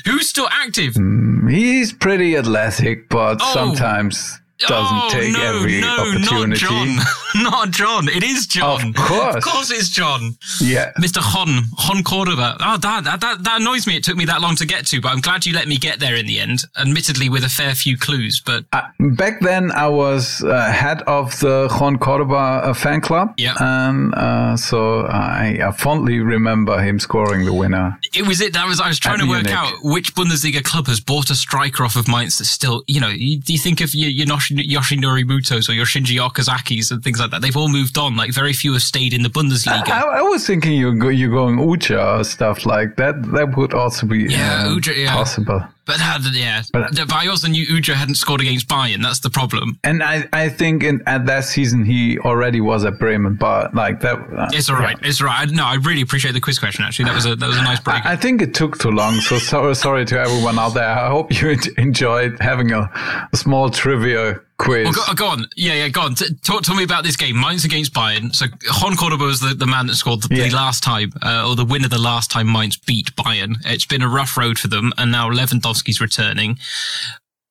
[0.05, 0.93] Who's still active?
[0.93, 3.53] Mm, he's pretty athletic, but oh.
[3.53, 6.49] sometimes doesn't oh, take no, every no, opportunity.
[6.49, 6.97] Not John.
[7.43, 8.07] not John.
[8.07, 8.89] It is John.
[8.89, 9.35] Of course.
[9.35, 10.37] Of course it's John.
[10.61, 10.91] Yeah.
[10.99, 11.21] Mr.
[11.21, 11.63] Jon.
[11.77, 12.57] Jhon Cordoba.
[12.59, 13.95] Oh, that, that, that annoys me.
[13.97, 15.99] It took me that long to get to, but I'm glad you let me get
[15.99, 18.41] there in the end, admittedly with a fair few clues.
[18.45, 23.33] But uh, Back then, I was uh, head of the Jhon Cordoba uh, fan club.
[23.37, 23.55] Yeah.
[23.59, 27.99] And uh, so I, I, fondly remember him scoring the winner.
[28.13, 28.53] It was it.
[28.53, 29.53] That was, I was trying to work Munich.
[29.53, 33.09] out which Bundesliga club has bought a striker off of Mainz that's still, you know,
[33.09, 34.09] you, do you think of your,
[34.49, 37.41] Yoshinori Mutos or your Shinji Okazakis and things like that.
[37.41, 38.15] They've all moved on.
[38.15, 39.89] Like very few have stayed in the Bundesliga.
[39.89, 43.21] I, I was thinking you're, go, you're going Ujah or stuff like that.
[43.33, 45.13] That would also be yeah, um, Ujah, yeah.
[45.13, 45.63] possible.
[45.85, 49.03] But uh, yeah, but, but I also knew Ujah hadn't scored against Bayern.
[49.03, 49.79] That's the problem.
[49.83, 53.99] And I, I think in, at that season he already was at Bremen, but like
[54.01, 54.17] that.
[54.17, 54.97] Uh, it's all right.
[55.01, 55.07] Yeah.
[55.09, 55.49] It's all right.
[55.49, 56.83] No, I really appreciate the quiz question.
[56.83, 58.05] Actually, that was a that was a nice break.
[58.05, 59.19] I, I think it took too long.
[59.21, 60.89] So sorry, sorry to everyone out there.
[60.89, 62.89] I hope you enjoyed having a,
[63.31, 64.85] a small trivia quiz.
[64.85, 65.47] Well, go, go, on.
[65.55, 66.15] Yeah, yeah, go on.
[66.15, 67.39] T- talk, tell me about this game.
[67.39, 68.33] Mainz against Bayern.
[68.35, 70.49] So Jhon Cordoba was the, the man that scored the, yeah.
[70.49, 73.55] the last time, uh, or the winner the last time Mainz beat Bayern.
[73.65, 76.57] It's been a rough road for them, and now Lewandowski's returning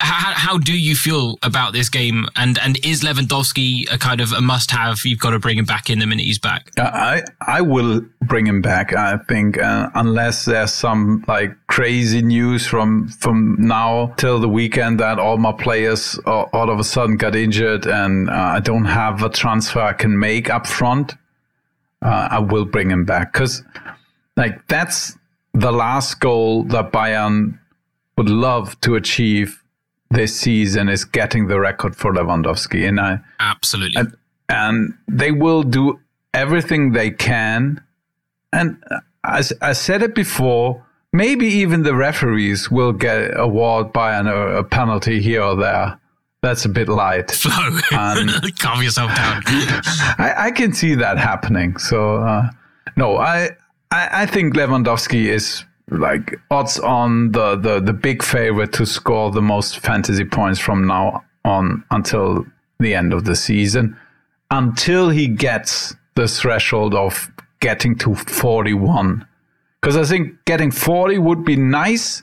[0.04, 2.26] how, how do you feel about this game?
[2.36, 5.00] And and is Lewandowski a kind of a must have?
[5.04, 6.70] You've got to bring him back in the minute he's back.
[6.78, 8.94] I I will bring him back.
[8.94, 15.00] I think uh, unless there's some like crazy news from from now till the weekend
[15.00, 18.84] that all my players all, all of a sudden got injured and uh, I don't
[18.84, 21.14] have a transfer I can make up front.
[22.02, 23.62] Uh, I will bring him back because
[24.36, 25.16] like that's
[25.54, 27.58] the last goal that Bayern
[28.18, 29.63] would love to achieve
[30.10, 34.16] this season is getting the record for Lewandowski, and I absolutely, and,
[34.48, 36.00] and they will do
[36.32, 37.82] everything they can.
[38.52, 38.82] And
[39.24, 44.62] as I said it before, maybe even the referees will get award by an, a
[44.64, 45.98] penalty here or there.
[46.42, 47.30] That's a bit light.
[47.30, 47.52] Flo,
[48.58, 49.42] calm yourself down.
[49.46, 51.78] I, I, can see that happening.
[51.78, 52.50] So uh,
[52.96, 53.50] no, I,
[53.90, 59.30] I I think Lewandowski is like odds on the, the the big favorite to score
[59.30, 62.46] the most fantasy points from now on until
[62.80, 63.96] the end of the season.
[64.50, 69.26] Until he gets the threshold of getting to 41
[69.80, 72.22] because i think getting 40 would be nice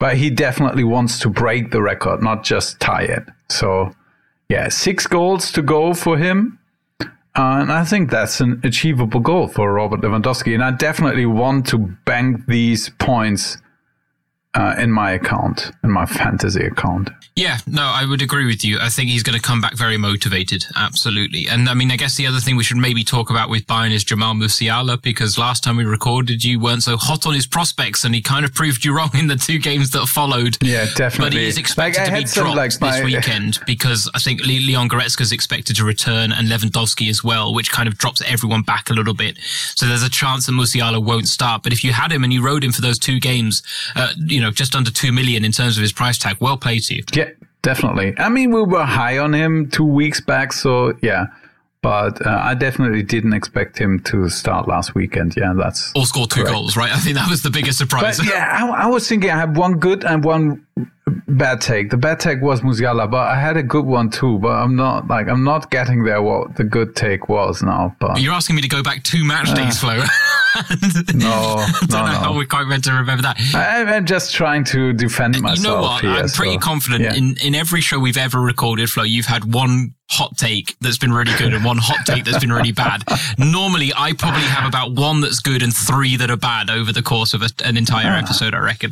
[0.00, 3.22] but he definitely wants to break the record not just tie it.
[3.48, 3.94] So
[4.48, 6.58] yeah six goals to go for him
[7.34, 10.54] and I think that's an achievable goal for Robert Lewandowski.
[10.54, 13.58] And I definitely want to bank these points
[14.54, 17.10] uh, in my account, in my fantasy account.
[17.34, 18.78] Yeah, no, I would agree with you.
[18.78, 20.66] I think he's going to come back very motivated.
[20.76, 21.48] Absolutely.
[21.48, 23.92] And I mean, I guess the other thing we should maybe talk about with Bayern
[23.92, 28.04] is Jamal Musiala, because last time we recorded, you weren't so hot on his prospects
[28.04, 30.58] and he kind of proved you wrong in the two games that followed.
[30.60, 31.30] Yeah, definitely.
[31.30, 32.90] But he is expected like, to be dropped like my...
[32.90, 37.54] this weekend because I think Leon Goretzka is expected to return and Lewandowski as well,
[37.54, 39.38] which kind of drops everyone back a little bit.
[39.74, 41.62] So there's a chance that Musiala won't start.
[41.62, 43.62] But if you had him and you rode him for those two games,
[43.96, 46.82] uh, you know, just under two million in terms of his price tag, well played
[46.84, 47.02] to you.
[47.12, 47.30] Yeah,
[47.62, 48.14] definitely.
[48.18, 51.26] I mean, we were high on him two weeks back, so yeah,
[51.82, 55.34] but uh, I definitely didn't expect him to start last weekend.
[55.36, 56.54] Yeah, that's All score two correct.
[56.54, 56.92] goals, right?
[56.92, 58.18] I think that was the biggest surprise.
[58.18, 60.64] But yeah, I, I, was thinking I have one good and one
[61.26, 61.90] bad take.
[61.90, 64.38] The bad take was Musiala, but I had a good one too.
[64.38, 66.22] But I'm not like I'm not getting there.
[66.22, 67.96] What the good take was now.
[67.98, 70.04] But you're asking me to go back two match days, Flo.
[71.14, 72.18] no, I don't no, know no.
[72.18, 73.38] how we quite meant to remember that.
[73.54, 75.58] I, am just trying to defend myself.
[75.58, 76.02] You know what?
[76.02, 77.14] Here, I'm pretty so, confident yeah.
[77.14, 81.12] in, in every show we've ever recorded, Flo, you've had one hot take that's been
[81.12, 83.02] really good and one hot take that's been really bad.
[83.38, 87.02] Normally, I probably have about one that's good and three that are bad over the
[87.02, 88.18] course of a, an entire ah.
[88.18, 88.54] episode.
[88.54, 88.90] I reckon.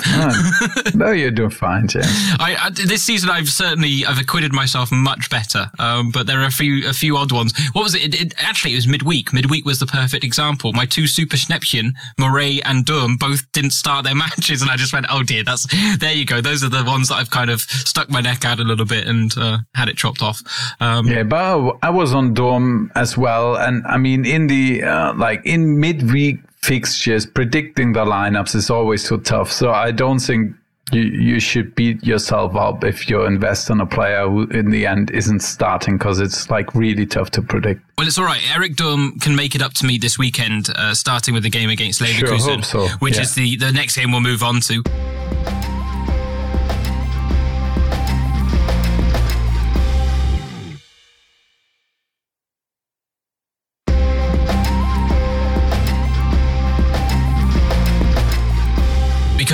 [0.94, 2.07] no, you're doing fine, James.
[2.38, 6.46] I, I, this season, I've certainly I've acquitted myself much better, um, but there are
[6.46, 7.53] a few a few odd ones.
[7.73, 8.03] What was it?
[8.03, 8.35] It, it?
[8.38, 9.33] Actually, it was midweek.
[9.33, 10.73] Midweek was the perfect example.
[10.73, 14.93] My two super Schnäppchen, Murray and Durm, both didn't start their matches, and I just
[14.93, 15.67] went, "Oh dear, that's
[15.99, 18.61] there you go." Those are the ones that I've kind of stuck my neck out
[18.61, 20.43] a little bit and uh, had it chopped off.
[20.81, 25.15] Um, yeah, but I was on Durm as well, and I mean, in the uh,
[25.15, 29.51] like in midweek fixtures, predicting the lineups is always so tough.
[29.51, 30.55] So I don't think
[30.92, 34.87] you you should beat yourself up if you invest in a player who in the
[34.87, 37.83] end isn't starting because it's like really tough to predict.
[37.98, 38.42] Well, it's all right.
[38.55, 41.70] Eric Durm can make it up to me this weekend, uh, starting with the game
[41.70, 42.88] against Leverkusen, sure, so.
[42.98, 43.22] which yeah.
[43.22, 45.60] is the the next game we'll move on to.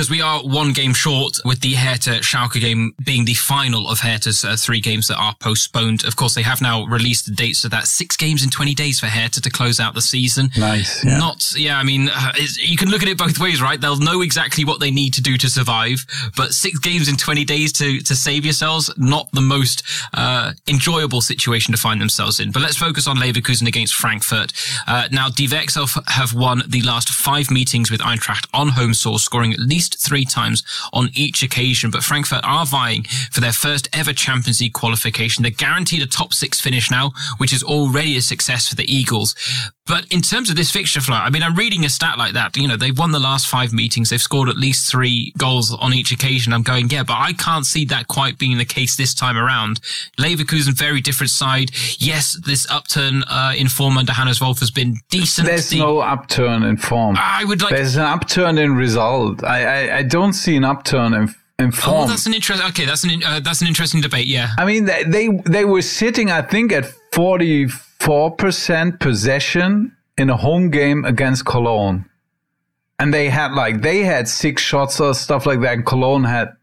[0.07, 3.99] Because we are one game short with the Hertha Schalke game being the final of
[3.99, 6.05] Hertha's uh, three games that are postponed.
[6.05, 8.99] Of course, they have now released the dates of that six games in 20 days
[8.99, 10.49] for Hertha to close out the season.
[10.57, 11.03] Nice.
[11.03, 11.17] Yeah.
[11.17, 13.79] Not, yeah, I mean, uh, you can look at it both ways, right?
[13.79, 17.43] They'll know exactly what they need to do to survive, but six games in 20
[17.43, 22.51] days to, to save yourselves, not the most uh, enjoyable situation to find themselves in.
[22.51, 24.53] But let's focus on Leverkusen against Frankfurt.
[24.85, 25.47] Uh, now, Die
[26.07, 30.25] have won the last five meetings with Eintracht on home source, scoring at least three
[30.25, 31.91] times on each occasion.
[31.91, 35.43] But Frankfurt are vying for their first ever Champions League qualification.
[35.43, 39.35] They're guaranteed a top six finish now, which is already a success for the Eagles.
[39.87, 42.57] But in terms of this fixture flow, I mean, I'm reading a stat like that.
[42.57, 44.09] You know, they've won the last five meetings.
[44.09, 46.53] They've scored at least three goals on each occasion.
[46.53, 49.79] I'm going, yeah, but I can't see that quite being the case this time around.
[50.17, 51.71] Leverkusen, very different side.
[51.99, 55.47] Yes, this upturn uh, in form under Hannes Wolf has been decent.
[55.47, 57.15] There's the, no upturn in form.
[57.17, 57.73] I would like.
[57.73, 59.43] There's an upturn in result.
[59.43, 61.35] I I, I don't see an upturn in.
[61.59, 62.03] In form.
[62.03, 62.67] Oh, that's an interesting.
[62.67, 64.27] Okay, that's an uh, that's an interesting debate.
[64.27, 70.29] Yeah, I mean they they were sitting, I think, at forty four percent possession in
[70.29, 72.05] a home game against Cologne.
[72.99, 76.53] And they had like they had six shots or stuff like that, and Cologne had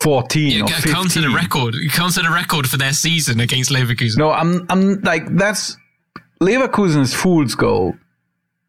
[0.00, 0.66] fourteen yeah, or.
[0.66, 1.74] Can't set a record.
[1.74, 4.18] You can't set a record for their season against Leverkusen.
[4.18, 5.76] No, I'm I'm like that's
[6.40, 7.94] Leverkusen's fool's goal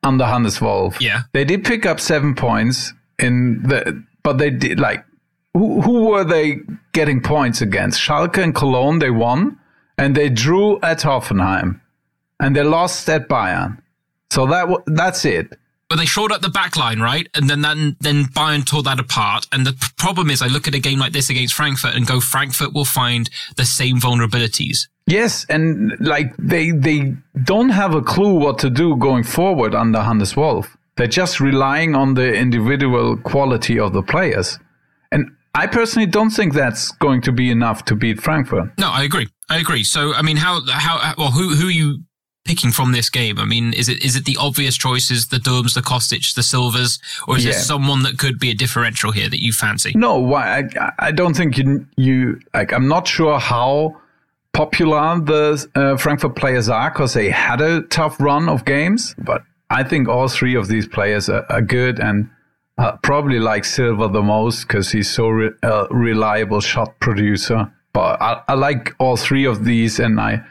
[0.03, 1.01] under Hannes Wolf.
[1.01, 5.03] Yeah, they did pick up seven points in the, but they did like
[5.53, 6.57] who who were they
[6.93, 7.99] getting points against?
[7.99, 8.99] Schalke and Cologne.
[8.99, 9.59] They won,
[9.97, 11.81] and they drew at Hoffenheim,
[12.39, 13.81] and they lost at Bayern.
[14.29, 15.57] So that that's it.
[15.89, 17.29] But they shored up the back line, right?
[17.33, 19.47] And then then, then Bayern tore that apart.
[19.53, 22.05] And the p- problem is, I look at a game like this against Frankfurt and
[22.05, 24.87] go, Frankfurt will find the same vulnerabilities.
[25.05, 30.01] Yes, and like they they don't have a clue what to do going forward under
[30.01, 30.75] Hannes Wolf.
[30.97, 34.59] They're just relying on the individual quality of the players.
[35.11, 38.77] And I personally don't think that's going to be enough to beat Frankfurt.
[38.77, 39.27] No, I agree.
[39.49, 39.83] I agree.
[39.83, 42.03] So, I mean, how, how, well, who, who are you
[42.45, 43.39] picking from this game?
[43.39, 46.99] I mean, is it, is it the obvious choices, the Durms, the Kostic, the Silvas,
[47.27, 47.53] or is yeah.
[47.53, 49.93] there someone that could be a differential here that you fancy?
[49.95, 50.59] No, why?
[50.79, 53.99] I, I don't think you, you, like, I'm not sure how
[54.53, 59.41] popular the uh, Frankfurt players are because they had a tough run of games, but
[59.71, 62.29] I think all three of these players are, are good and
[62.77, 67.71] uh, probably like Silva the most because he's so re- uh, reliable shot producer.
[67.93, 70.43] But I, I, like all three of these, and I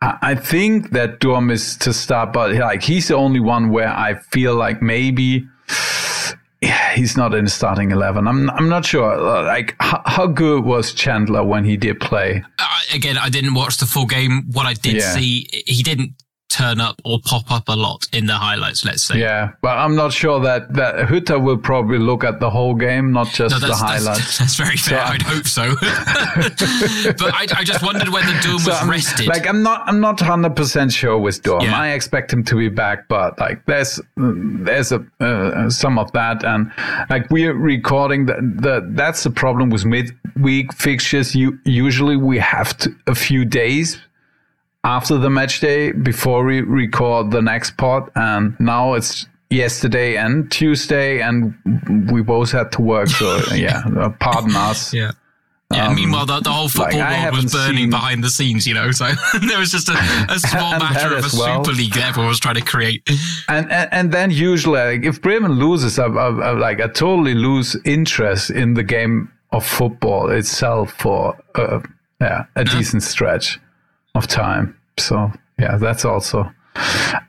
[0.00, 4.14] I think that Durm is to start, but like he's the only one where I
[4.14, 5.48] feel like maybe
[6.94, 8.28] he's not in the starting eleven.
[8.28, 9.16] I'm I'm not sure.
[9.16, 12.44] Like how, how good was Chandler when he did play?
[12.60, 14.44] Uh, again, I didn't watch the full game.
[14.52, 15.14] What I did yeah.
[15.14, 16.14] see, he didn't
[16.48, 19.18] turn up or pop up a lot in the highlights, let's say.
[19.18, 23.12] Yeah, but I'm not sure that, that Hütter will probably look at the whole game,
[23.12, 24.04] not just no, the highlights.
[24.04, 24.98] That's, that's very fair.
[24.98, 25.74] So, I'd hope so.
[27.18, 29.26] but I, I, just wondered whether Durm so was I'm, rested.
[29.26, 31.62] Like I'm not, I'm not 100 percent sure with Durm.
[31.62, 31.78] Yeah.
[31.78, 36.44] I expect him to be back, but like there's, there's a uh, some of that,
[36.44, 36.72] and
[37.10, 41.34] like we're recording the, the that's the problem with midweek fixtures.
[41.34, 43.98] You usually we have to, a few days
[44.84, 50.50] after the match day before we record the next pod, and now it's yesterday and
[50.50, 51.54] Tuesday, and
[52.10, 53.08] we both had to work.
[53.08, 53.82] So yeah,
[54.20, 54.92] pardon us.
[54.92, 55.12] Yeah.
[55.70, 57.90] Yeah, um, meanwhile, the, the, whole football like, world was burning seen...
[57.90, 58.90] behind the scenes, you know.
[58.90, 59.04] So
[59.48, 59.98] there was just a,
[60.30, 61.62] a small matter of a well.
[61.62, 63.06] super league that everyone was trying to create.
[63.48, 67.34] And and, and then usually, like, if Bremen loses, I, I, I, like I totally
[67.34, 71.80] lose interest in the game of football itself for uh,
[72.18, 73.58] yeah a decent stretch
[74.14, 74.78] of time.
[74.98, 76.50] So yeah, that's also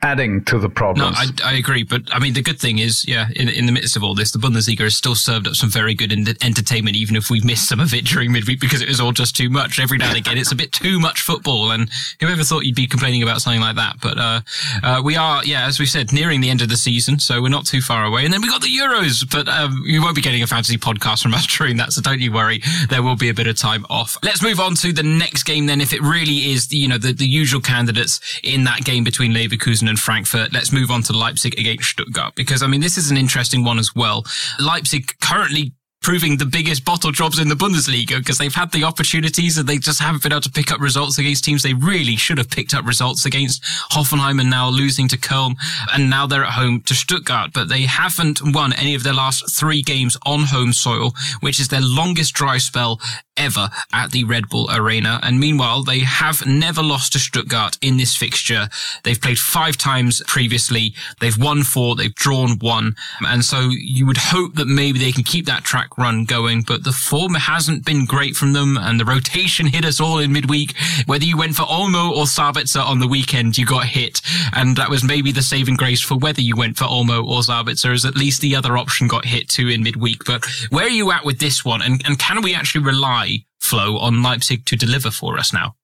[0.02, 1.16] adding to the problems.
[1.16, 1.84] No, I, I, agree.
[1.84, 4.32] But I mean, the good thing is, yeah, in, in the midst of all this,
[4.32, 6.12] the Bundesliga has still served up some very good
[6.44, 9.36] entertainment, even if we've missed some of it during midweek because it was all just
[9.36, 9.80] too much.
[9.80, 11.72] Every now and again, it's a bit too much football.
[11.72, 11.90] And
[12.20, 13.96] whoever thought you'd be complaining about something like that?
[14.02, 14.42] But uh,
[14.84, 17.50] uh, we are, yeah, as we said, nearing the end of the season, so we're
[17.50, 18.26] not too far away.
[18.26, 21.24] And then we got the Euros, but um, you won't be getting a fantasy podcast
[21.24, 22.62] from us during that, so don't you worry.
[22.90, 24.18] There will be a bit of time off.
[24.24, 25.82] Let's move on to the next game then.
[25.82, 29.88] If it really is, you know, the, the usual candidates in that game between Leverkusen
[29.88, 30.52] and Frankfurt.
[30.52, 33.80] Let's move on to Leipzig against Stuttgart because I mean this is an interesting one
[33.80, 34.26] as well.
[34.60, 39.58] Leipzig currently proving the biggest bottle jobs in the Bundesliga because they've had the opportunities
[39.58, 42.38] and they just haven't been able to pick up results against teams they really should
[42.38, 45.56] have picked up results against Hoffenheim and now losing to Köln
[45.94, 49.54] and now they're at home to Stuttgart but they haven't won any of their last
[49.54, 53.00] three games on home soil which is their longest dry spell
[53.40, 55.20] ever at the Red Bull Arena.
[55.24, 58.68] And meanwhile, they have never lost to Stuttgart in this fixture.
[59.04, 60.94] They've played five times previously.
[61.22, 61.96] They've won four.
[61.96, 62.96] They've drawn one.
[63.26, 66.84] And so you would hope that maybe they can keep that track run going, but
[66.84, 68.78] the form hasn't been great from them.
[68.78, 70.76] And the rotation hit us all in midweek.
[71.06, 74.22] Whether you went for Olmo or Sabitzer on the weekend, you got hit.
[74.54, 77.94] And that was maybe the saving grace for whether you went for Olmo or Sabitzer,
[77.94, 80.24] is at least the other option got hit too in midweek.
[80.26, 81.82] But where are you at with this one?
[81.82, 85.76] And, and can we actually rely Flo, on Leipzig to deliver for us now?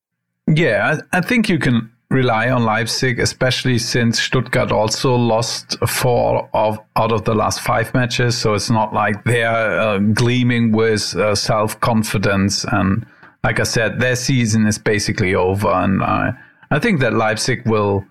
[0.46, 6.48] Yeah, I, I think you can rely on Leipzig, especially since Stuttgart also lost four
[6.54, 8.38] of out of the last five matches.
[8.38, 12.64] So it's not like they're uh, gleaming with uh, self confidence.
[12.64, 13.06] And
[13.42, 15.68] like I said, their season is basically over.
[15.68, 16.32] And I,
[16.70, 18.04] I think that Leipzig will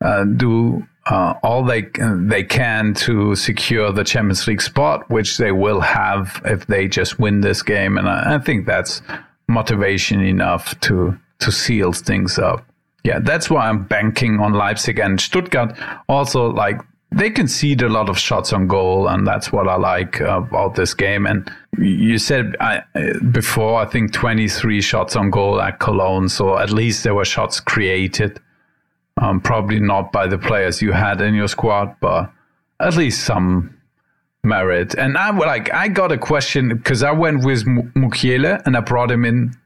[0.00, 5.52] uh, do uh, all they they can to secure the Champions League spot, which they
[5.52, 9.02] will have if they just win this game, and I, I think that's
[9.46, 12.64] motivation enough to to seal things up.
[13.04, 15.76] Yeah, that's why I'm banking on Leipzig and Stuttgart.
[16.08, 16.80] Also, like
[17.12, 20.74] they concede a lot of shots on goal, and that's what I like uh, about
[20.74, 21.26] this game.
[21.26, 22.82] And you said I,
[23.30, 27.60] before, I think 23 shots on goal at Cologne, so at least there were shots
[27.60, 28.40] created.
[29.16, 32.32] Um, probably not by the players you had in your squad, but
[32.80, 33.78] at least some
[34.42, 34.94] merit.
[34.94, 39.10] And I like I got a question because I went with Mukiele and I brought
[39.10, 39.56] him in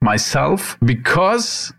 [0.00, 1.72] myself because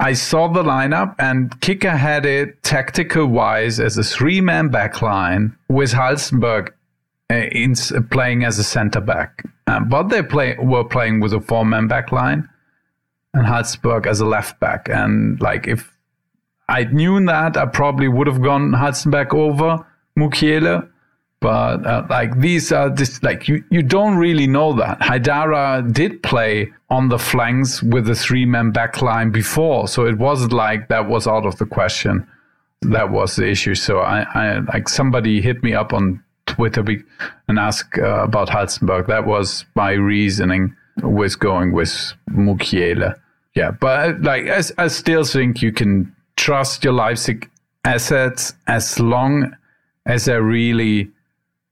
[0.00, 5.02] I saw the lineup and Kicker had it tactical wise as a three man back
[5.02, 6.70] line with Halstenberg
[7.30, 7.74] uh, in,
[8.10, 9.44] playing as a center back.
[9.66, 12.48] Um, but they play were playing with a four man back line
[13.34, 14.88] and Halstenberg as a left back.
[14.88, 15.92] And like if
[16.70, 19.84] I knew that I probably would have gone Halstenberg over
[20.18, 20.89] Mukiele.
[21.40, 25.00] But uh, like these are just like you, you don't really know that.
[25.00, 29.88] Haidara did play on the flanks with the three man back line before.
[29.88, 32.26] So it wasn't like that was out of the question.
[32.82, 33.74] That was the issue.
[33.74, 36.84] So I, I like somebody hit me up on Twitter
[37.48, 39.06] and asked uh, about Halstenberg.
[39.06, 43.14] That was my reasoning with going with Mukiele.
[43.54, 47.50] Yeah, but like I, I still think you can trust your Leipzig
[47.84, 49.56] assets as long
[50.06, 51.10] as they're really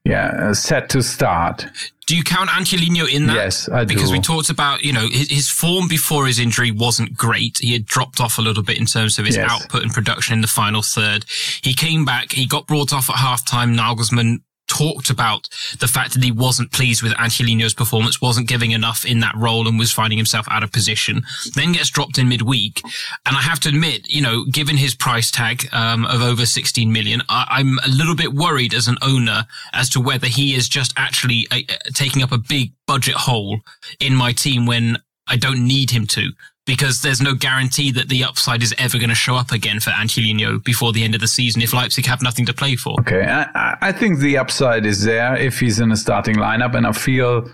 [0.08, 1.66] yeah uh, set to start.
[2.06, 3.34] Do you count Angelino in that?
[3.34, 3.94] Yes, I do.
[3.94, 7.58] Because we talked about, you know, his, his, form before his injury wasn't great.
[7.58, 9.46] He had dropped off a little bit in terms of his yes.
[9.50, 11.26] output and production in the final third.
[11.60, 12.32] He came back.
[12.32, 13.76] He got brought off at halftime.
[13.76, 15.48] Nagelsmann talked about
[15.80, 19.66] the fact that he wasn't pleased with Angelino's performance, wasn't giving enough in that role
[19.66, 21.22] and was finding himself out of position,
[21.54, 22.82] then gets dropped in midweek.
[23.26, 26.92] And I have to admit, you know, given his price tag um, of over 16
[26.92, 30.68] million, I- am a little bit worried as an owner as to whether he is
[30.68, 31.60] just actually uh,
[31.94, 33.60] taking up a big budget hole
[34.00, 36.32] in my team when I don't need him to
[36.68, 39.88] because there's no guarantee that the upside is ever going to show up again for
[39.88, 42.94] Angelino before the end of the season if Leipzig have nothing to play for.
[43.00, 46.86] Okay, I, I think the upside is there if he's in a starting lineup, and
[46.86, 47.50] I feel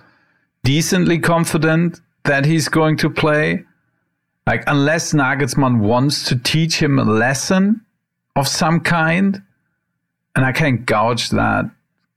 [0.65, 3.65] decently confident that he's going to play.
[4.49, 7.83] Like, unless Nagelsmann wants to teach him a lesson
[8.35, 9.41] of some kind,
[10.35, 11.71] and I can't gouge that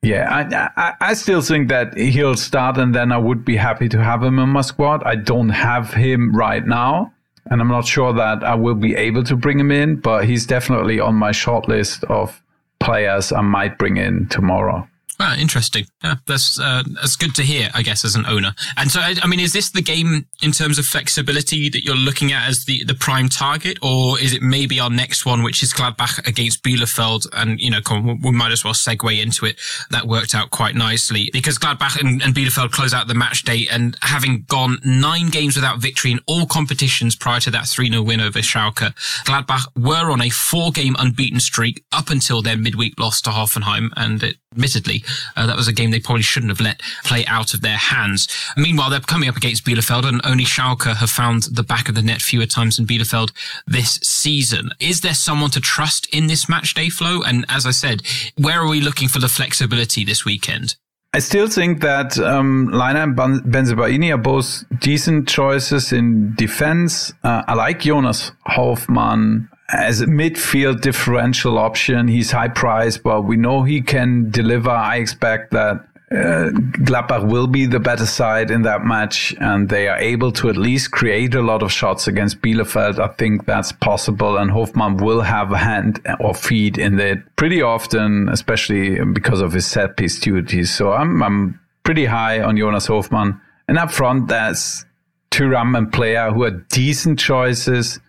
[0.04, 3.89] yeah, I, I, I still think that he'll start, and then I would be happy
[3.89, 5.04] to have him in my squad.
[5.04, 7.14] I don't have him right now,
[7.50, 10.45] And I'm not sure that I will be able to bring him in, but he's
[10.45, 12.41] definitely on my short list of
[12.80, 14.88] players I might bring in tomorrow.
[15.20, 15.86] Ah, interesting.
[16.03, 18.53] Yeah, that's uh, that's good to hear, I guess, as an owner.
[18.78, 22.32] And so, I mean, is this the game in terms of flexibility that you're looking
[22.32, 25.74] at as the, the prime target, or is it maybe our next one, which is
[25.74, 27.28] Gladbach against Bielefeld?
[27.34, 27.80] And you know,
[28.24, 29.59] we might as well segue into it.
[29.89, 33.68] That worked out quite nicely because Gladbach and, and Bielefeld close out the match day,
[33.72, 38.22] and having gone nine games without victory in all competitions prior to that 3-0 win
[38.22, 38.93] over Schalke,
[39.26, 44.22] Gladbach were on a four-game unbeaten streak up until their midweek loss to Hoffenheim, and
[44.22, 45.03] it admittedly,
[45.36, 48.28] uh, that was a game they probably shouldn't have let play out of their hands.
[48.55, 52.01] Meanwhile, they're coming up against Bielefeld, and only Schalke have found the back of the
[52.01, 53.32] net fewer times than Bielefeld
[53.66, 54.72] this season.
[54.80, 57.22] Is there someone to trust in this match day flow?
[57.22, 58.03] And as I said,
[58.38, 60.76] where are we looking for the flexibility this weekend?
[61.14, 67.14] I still think that um, Lainer and Bensebaini are both decent choices in defense.
[67.24, 72.07] Uh, I like Jonas Hofmann as a midfield differential option.
[72.07, 74.70] He's high priced, but we know he can deliver.
[74.70, 76.51] I expect that uh,
[76.86, 80.55] Gladbach will be the better side in that match, and they are able to at
[80.55, 82.97] least create a lot of shots against Bielefeld.
[82.97, 87.61] I think that's possible, and Hofmann will have a hand or feet in it pretty
[87.61, 90.74] often, especially because of his set piece duties.
[90.74, 94.86] So I'm I'm pretty high on Jonas Hofmann, and up front that's
[95.32, 97.99] Thuram and Pléa who are decent choices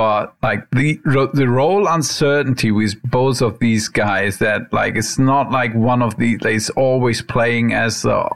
[0.00, 0.98] but like the
[1.34, 6.16] the role uncertainty with both of these guys that like it's not like one of
[6.16, 8.30] the is always playing as a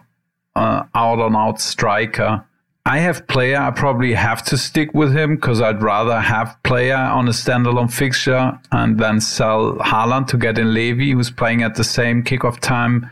[0.57, 2.45] uh, out on out striker.
[2.85, 3.59] I have Pléa.
[3.59, 7.91] I probably have to stick with him because I'd rather have Pléa on a standalone
[7.91, 12.61] fixture and then sell Haaland to get in Levy, who's playing at the same kickoff
[12.61, 13.11] time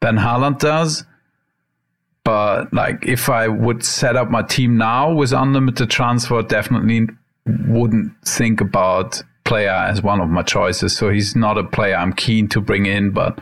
[0.00, 1.04] than Haaland does.
[2.24, 7.06] But like, if I would set up my team now with unlimited transfer, definitely
[7.46, 10.96] wouldn't think about Pléa as one of my choices.
[10.96, 13.38] So he's not a player I'm keen to bring in, but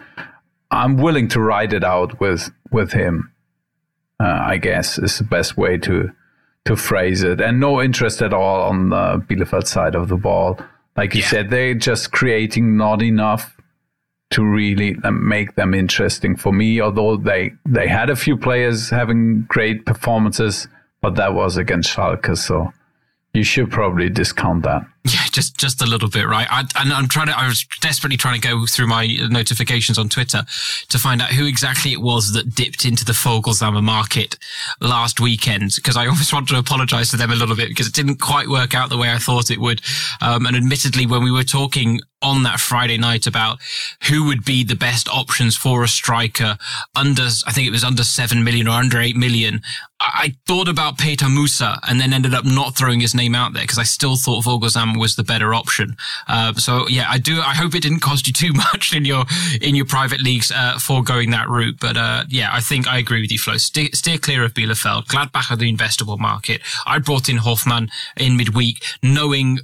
[0.71, 3.33] I'm willing to ride it out with with him.
[4.21, 6.11] Uh, I guess is the best way to
[6.65, 10.59] to phrase it, and no interest at all on the Bielefeld side of the ball.
[10.97, 11.29] Like you yeah.
[11.29, 13.57] said, they're just creating not enough
[14.31, 16.81] to really uh, make them interesting for me.
[16.81, 20.69] Although they they had a few players having great performances,
[21.01, 22.73] but that was against Schalke, so
[23.35, 24.83] you should probably discount that.
[25.05, 26.47] Yeah, just just a little bit, right?
[26.51, 27.39] I, and I'm trying to.
[27.39, 30.43] I was desperately trying to go through my notifications on Twitter
[30.89, 34.37] to find out who exactly it was that dipped into the Voglsammer market
[34.81, 37.95] last weekend, because I almost want to apologise to them a little bit because it
[37.95, 39.81] didn't quite work out the way I thought it would.
[40.21, 43.59] Um, and admittedly, when we were talking on that Friday night about
[44.09, 46.59] who would be the best options for a striker
[46.97, 49.61] under, I think it was under seven million or under eight million.
[50.01, 53.63] I thought about Petar Musa and then ended up not throwing his name out there
[53.63, 54.45] because I still thought
[54.97, 55.97] Was the better option.
[56.27, 57.41] Uh, so yeah, I do.
[57.41, 59.25] I hope it didn't cost you too much in your
[59.61, 61.77] in your private leagues uh, for going that route.
[61.81, 63.57] But uh, yeah, I think I agree with you, Flo.
[63.57, 65.07] Steer, steer clear of Bielefeld.
[65.07, 66.61] Gladbach of the investable market.
[66.87, 69.61] I brought in Hofmann in midweek, knowing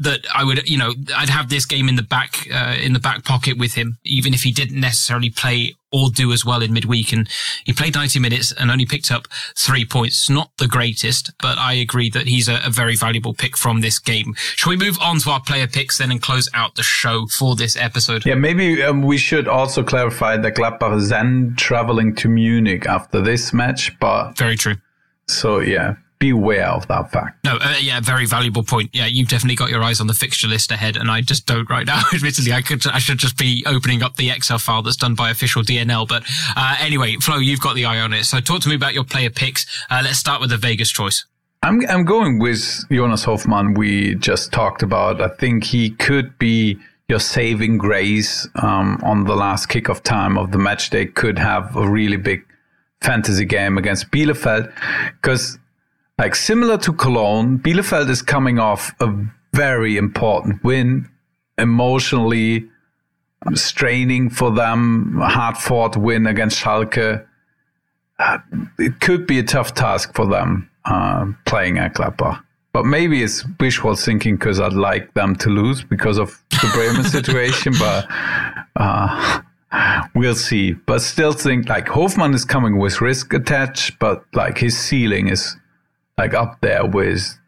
[0.00, 2.98] that I would, you know, I'd have this game in the back, uh, in the
[2.98, 6.72] back pocket with him, even if he didn't necessarily play or do as well in
[6.72, 7.12] midweek.
[7.12, 7.28] And
[7.64, 9.26] he played 90 minutes and only picked up
[9.56, 10.30] three points.
[10.30, 13.98] Not the greatest, but I agree that he's a, a very valuable pick from this
[13.98, 14.34] game.
[14.36, 17.56] Shall we move on to our player picks then and close out the show for
[17.56, 18.24] this episode?
[18.24, 23.20] Yeah, maybe um, we should also clarify that Gladbach is then traveling to Munich after
[23.20, 24.36] this match, but.
[24.36, 24.76] Very true.
[25.26, 27.44] So yeah, beware of that fact.
[27.44, 28.90] No, uh, yeah, very valuable point.
[28.92, 31.68] Yeah, you've definitely got your eyes on the fixture list ahead, and I just don't
[31.68, 32.02] right now.
[32.14, 35.30] Admittedly, I could, I should just be opening up the Excel file that's done by
[35.30, 36.06] official DNL.
[36.06, 36.22] But
[36.54, 38.24] uh, anyway, Flo, you've got the eye on it.
[38.24, 39.66] So talk to me about your player picks.
[39.90, 41.24] Uh, let's start with the Vegas choice.
[41.62, 43.74] I'm I'm going with Jonas Hofmann.
[43.74, 45.20] We just talked about.
[45.20, 50.38] I think he could be your saving grace um, on the last kick of time
[50.38, 50.90] of the match.
[50.90, 52.44] They could have a really big
[53.02, 54.72] fantasy game against Bielefeld
[55.20, 55.58] because
[56.20, 59.10] like similar to Cologne, Bielefeld is coming off a
[59.54, 61.08] very important win,
[61.56, 62.68] emotionally
[63.54, 67.24] straining for them, hard fought win against Schalke.
[68.18, 68.38] Uh,
[68.78, 72.44] it could be a tough task for them uh, playing at Gladbach.
[72.74, 77.04] But maybe it's wishful thinking because I'd like them to lose because of the Bremen
[77.18, 77.72] situation.
[77.78, 78.06] But
[78.76, 79.40] uh,
[80.14, 80.72] we'll see.
[80.72, 85.56] But still think like Hofmann is coming with risk attached, but like his ceiling is
[86.20, 87.38] like up there with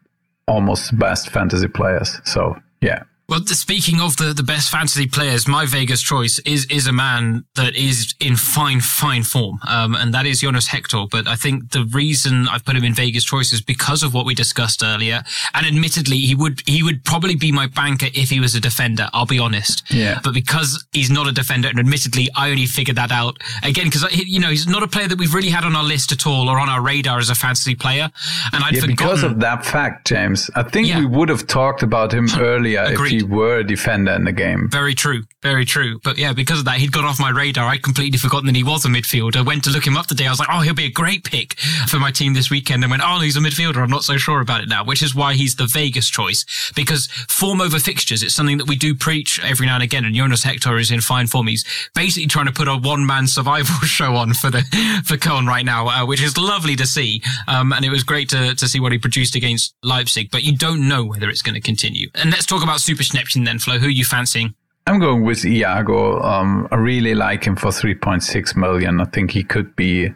[0.47, 2.19] almost best fantasy players.
[2.25, 6.87] So yeah, Well, speaking of the, the best fantasy players, my Vegas choice is is
[6.87, 11.03] a man that is in fine, fine form, um, and that is Jonas Hector.
[11.09, 14.25] But I think the reason I've put him in Vegas choice is because of what
[14.25, 15.23] we discussed earlier.
[15.53, 19.09] And admittedly, he would he would probably be my banker if he was a defender.
[19.13, 19.89] I'll be honest.
[19.89, 20.19] Yeah.
[20.21, 24.05] But because he's not a defender, and admittedly, I only figured that out again because
[24.13, 26.49] you know he's not a player that we've really had on our list at all
[26.49, 28.11] or on our radar as a fantasy player.
[28.51, 30.51] And I'd yeah, forgotten because of that fact, James.
[30.55, 30.99] I think Yeah.
[30.99, 33.12] we would have talked about him earlier Agreed.
[33.13, 34.69] He were a defender in the game.
[34.69, 35.23] Very true.
[35.43, 35.99] Very true.
[36.03, 37.67] But yeah, because of that, he'd gone off my radar.
[37.67, 39.45] I'd completely forgotten that he was a midfielder.
[39.45, 40.25] Went to look him up today.
[40.25, 42.83] I was like, oh, he'll be a great pick for my team this weekend.
[42.83, 43.77] And went, oh, he's a midfielder.
[43.77, 46.71] I'm not so sure about it now, which is why he's the Vegas choice.
[46.75, 50.05] Because form over fixtures, it's something that we do preach every now and again.
[50.05, 51.47] And Jonas Hector is in fine form.
[51.47, 54.61] He's basically trying to put a one man survival show on for the,
[55.05, 57.21] for Köln right now, uh, which is lovely to see.
[57.47, 60.57] Um, and it was great to, to see what he produced against Leipzig, but you
[60.57, 62.09] don't know whether it's going to continue.
[62.15, 63.77] And let's talk about Super Schnäppchen then, Flo.
[63.77, 64.55] Who are you fancying?
[64.85, 66.21] I'm going with Iago.
[66.21, 68.99] Um, I really like him for 3.6 million.
[68.99, 70.07] I think he could be,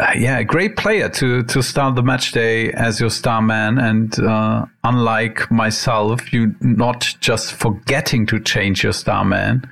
[0.00, 3.78] uh, yeah, a great player to to start the match day as your star man.
[3.78, 9.70] And uh, unlike myself, you not just forgetting to change your star man.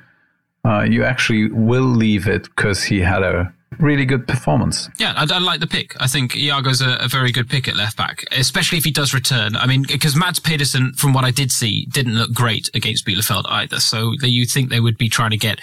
[0.63, 4.89] Uh, you actually will leave it because he had a really good performance.
[4.97, 5.95] Yeah, I, I like the pick.
[6.01, 9.13] I think Iago's a, a very good pick at left back, especially if he does
[9.13, 9.55] return.
[9.55, 13.43] I mean, because Mads Pedersen, from what I did see, didn't look great against Bielefeld
[13.47, 13.79] either.
[13.79, 15.59] So you think they would be trying to get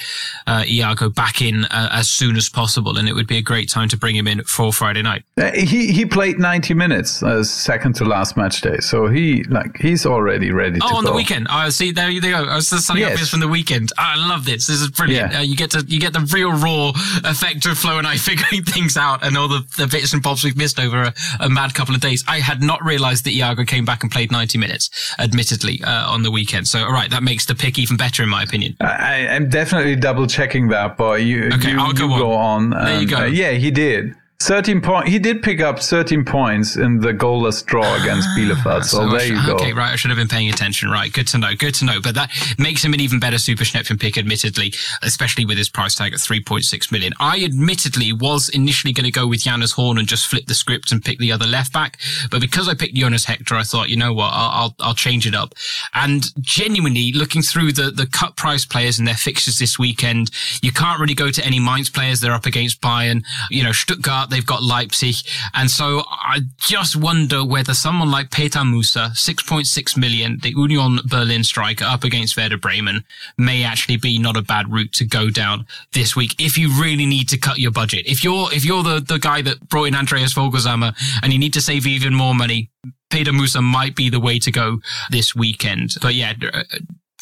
[0.46, 3.68] uh, Iago back in uh, as soon as possible, and it would be a great
[3.68, 5.24] time to bring him in for Friday night.
[5.36, 9.76] Uh, he he played 90 minutes, uh, second to last match day, so he like
[9.78, 11.10] he's already ready to Oh, on go.
[11.10, 11.46] the weekend.
[11.50, 12.28] Oh, see, there you go.
[12.44, 13.28] I was just signing Yes.
[13.30, 13.92] from the weekend.
[13.98, 14.66] I love this.
[14.66, 15.32] This is brilliant.
[15.32, 15.38] Yeah.
[15.40, 16.92] Uh, you get to you get the real raw
[17.24, 20.56] effect of And I figuring things out, and all the, the bits and bobs we've
[20.56, 22.24] missed over a, a mad couple of days.
[22.28, 26.22] I had not realised that Iago came back and played 90 minutes, admittedly, uh, on
[26.22, 26.68] the weekend.
[26.68, 28.76] So, all right, that makes the pick even better, in my opinion.
[28.80, 32.18] I, I'm definitely double checking that, but You, Okay, you, I'll go you on.
[32.20, 32.70] go on.
[32.70, 33.16] There you go.
[33.18, 34.14] uh, yeah, he did.
[34.40, 35.08] 13 point.
[35.08, 38.84] He did pick up 13 points in the goalless draw against Bielefeld.
[38.84, 39.54] So, Ah, So there you go.
[39.54, 39.92] Okay, right.
[39.92, 40.90] I should have been paying attention.
[40.90, 41.10] Right.
[41.10, 41.54] Good to know.
[41.58, 42.00] Good to know.
[42.02, 45.94] But that makes him an even better Super Schnäppchen pick, admittedly, especially with his price
[45.94, 47.14] tag at 3.6 million.
[47.18, 50.92] I admittedly was initially going to go with Jannes Horn and just flip the script
[50.92, 51.98] and pick the other left back.
[52.30, 54.32] But because I picked Jonas Hector, I thought, you know what?
[54.34, 55.54] I'll, I'll, I'll change it up.
[55.94, 60.30] And genuinely looking through the, the cut price players and their fixtures this weekend,
[60.60, 62.20] you can't really go to any Mainz players.
[62.20, 63.24] They're up against Bayern.
[63.50, 65.16] You know, Stuttgart, they've got Leipzig.
[65.54, 71.44] And so I just wonder whether someone like Petar Musa, 6.6 million, the Union Berlin
[71.44, 73.04] striker up against Werder Bremen
[73.38, 77.06] may actually be not a bad route to go down this week if you really
[77.06, 78.06] need to cut your budget.
[78.06, 81.54] If you're, if you're the, the guy that brought in Andreas Voglsammer and you need
[81.54, 82.70] to save even more money,
[83.10, 85.96] Petar Musa might be the way to go this weekend.
[86.02, 86.34] But yeah,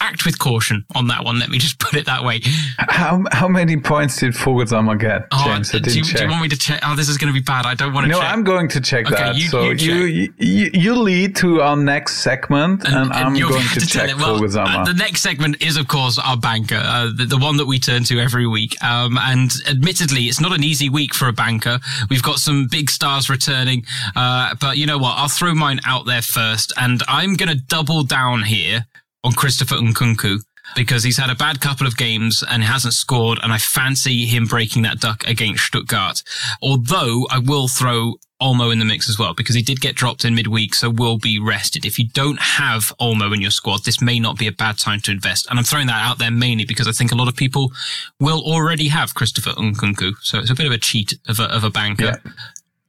[0.05, 1.39] act with caution on that one.
[1.39, 2.41] Let me just put it that way.
[2.79, 5.75] How how many points did Voglsammer get, Oh, James?
[5.75, 6.81] I do, you, do you want me to check?
[6.85, 7.67] Oh, this is going to be bad.
[7.67, 8.33] I don't want to no, check.
[8.33, 9.37] I'm going to check Okay, that.
[9.37, 13.81] you- so you you, you you lead to our next segment, and, I'm going to,
[13.81, 14.17] tell check it.
[14.17, 17.67] Well, uh, the next segment is, of course, our banker, uh, the, the one that
[17.67, 18.83] we turn to every week.
[18.85, 21.79] Um, and admittedly, it's not an easy week for a banker.
[22.11, 23.85] We've got some big stars returning.
[24.17, 25.17] Uh, but you know what?
[25.19, 26.73] I'll throw mine out there first.
[26.77, 28.87] And I'm going to double down here
[29.25, 30.39] on Christopher Nkunku
[30.77, 33.39] because he's had a bad couple of games and hasn't scored.
[33.43, 36.23] And I fancy him breaking that duck against Stuttgart.
[36.63, 40.25] Although I will throw Olmo in the mix as well because he did get dropped
[40.25, 41.85] in midweek, so will be rested.
[41.85, 45.01] If you don't have Olmo in your squad, this may not be a bad time
[45.03, 45.47] to invest.
[45.49, 47.73] And I'm throwing that out there mainly because I think a lot of people
[48.21, 51.65] will already have Christopher Nkunku, so it's a bit of a cheat of a, of
[51.65, 52.21] a banker.
[52.25, 52.33] Yeah.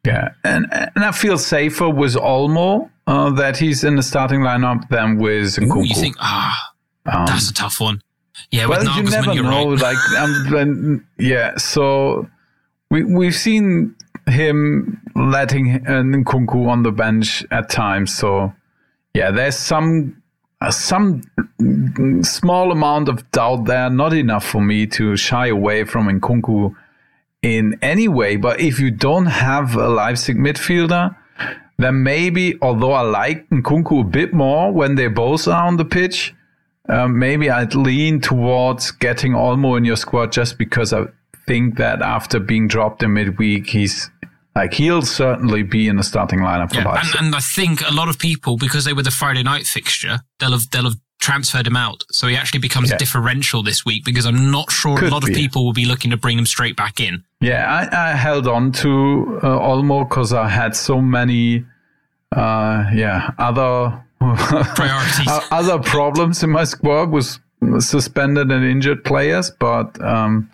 [0.05, 4.87] Yeah, and and I feel safer with Olmo uh, that he's in the starting lineup
[4.89, 5.87] than with Ooh, Nkunku.
[5.87, 6.73] you think ah,
[7.05, 8.01] Um, that's a tough one.
[8.51, 9.71] Yeah, well, with you never you're know.
[9.71, 9.81] right.
[9.81, 11.57] Like, um, when- yeah.
[11.57, 12.27] So
[12.91, 13.95] we we've seen
[14.27, 18.15] him letting uh, Nkunku on the bench at times.
[18.15, 18.53] So
[19.13, 20.21] yeah, there's some
[20.61, 21.21] uh, some
[22.23, 23.89] small amount of doubt there.
[23.89, 26.75] Not enough for me to shy away from Nkunku
[27.45, 28.37] in any way.
[28.37, 31.15] But if you don't have a Leipzig midfielder,
[31.77, 35.85] then maybe, although I like Nkunku a bit more when they both are on the
[35.85, 36.33] pitch,
[36.89, 41.05] um, maybe I'd lean towards getting Olmo in your squad just because I
[41.45, 44.09] think that after being dropped in midweek, he's
[44.55, 47.93] like he'll certainly be in the starting lineup for Yeah, and, and I think a
[47.93, 50.95] lot of people, because they were the Friday night fixture, they'll have they'll have
[51.29, 51.99] transferred him out.
[52.17, 52.95] So he actually becomes Yeah.
[52.95, 55.85] a differential this week because I'm not sure a Could lot of people will be
[55.91, 57.23] looking to bring him straight back in.
[57.41, 58.91] Yeah, I, I held on to
[59.43, 61.65] uh, Olmo because I had so many,
[62.43, 64.01] uh, yeah, other
[64.75, 65.27] Priorities.
[65.51, 67.39] Other problems in my squad was
[67.79, 70.49] suspended and injured players, but um,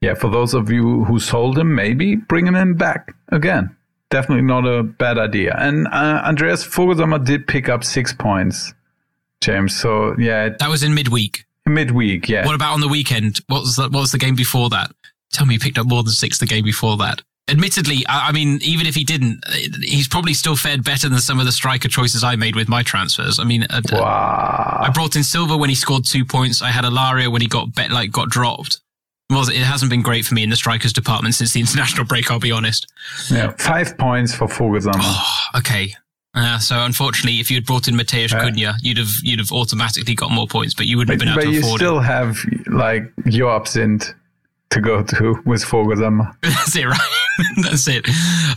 [0.00, 3.74] yeah, for those of you who sold him, maybe bringing him back again.
[4.10, 5.54] Definitely not a bad idea.
[5.58, 8.72] And uh, Andreas Voglsammer did pick up six points,
[9.40, 9.76] James.
[9.76, 11.44] So yeah, that was in midweek.
[11.66, 12.46] Midweek, yeah.
[12.46, 13.40] What about on the weekend?
[13.46, 14.90] What was the, what was the game before that?
[15.32, 17.22] Tell me, he picked up more than six the game before that.
[17.48, 19.42] Admittedly, I, I mean, even if he didn't,
[19.82, 22.82] he's probably still fared better than some of the striker choices I made with my
[22.82, 23.38] transfers.
[23.38, 24.80] I mean, uh, wow.
[24.82, 26.62] I brought in Silva when he scored two points.
[26.62, 28.80] I had Alario when he got bet, like got dropped.
[29.30, 32.30] Well, it hasn't been great for me in the strikers department since the international break.
[32.30, 32.86] I'll be honest.
[33.30, 34.94] Yeah, five points for Voglsammer.
[34.98, 35.94] Oh, okay.
[36.34, 39.50] Uh, so unfortunately, if you had brought in Matheus uh, Cunha, you'd have you'd have
[39.50, 41.84] automatically got more points, but you wouldn't but, have been able to afford it.
[41.84, 44.14] But you still have like your absent
[44.70, 46.34] to go to with Voglsammer.
[46.42, 47.00] That's it, right?
[47.62, 48.04] That's it.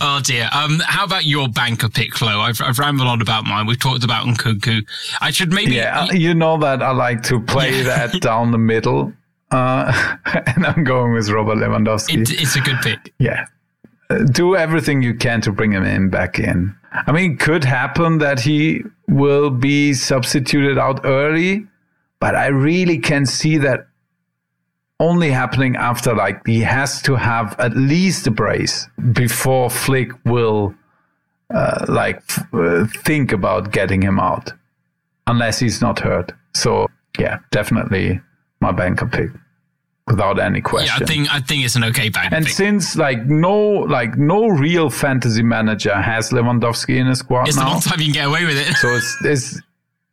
[0.01, 0.49] Oh dear.
[0.51, 2.39] Um, how about your banker pick, Flo?
[2.39, 3.65] I've, I've rambled on about mine.
[3.67, 4.85] We've talked about Nkunku.
[5.21, 5.75] I should maybe.
[5.75, 9.13] Yeah, you know that I like to play that down the middle,
[9.51, 10.17] uh,
[10.55, 12.21] and I'm going with Robert Lewandowski.
[12.21, 13.13] It, it's a good pick.
[13.19, 13.45] Yeah,
[14.19, 16.75] do everything you can to bring him in back in.
[16.91, 21.67] I mean, it could happen that he will be substituted out early,
[22.19, 23.87] but I really can see that
[24.99, 30.75] only happening after like he has to have at least a brace before Flick will
[31.53, 32.21] uh, like
[32.53, 34.53] uh, think about getting him out,
[35.27, 36.31] unless he's not hurt.
[36.53, 36.87] So
[37.17, 38.21] yeah, definitely
[38.59, 39.31] my banker pick
[40.11, 40.93] without any question.
[40.97, 42.33] Yeah, I think I think it's an okay bank.
[42.33, 47.57] And since like no like no real fantasy manager has Lewandowski in his squad it's
[47.57, 48.75] now, the one time you can get away with it.
[48.75, 49.61] so it's, it's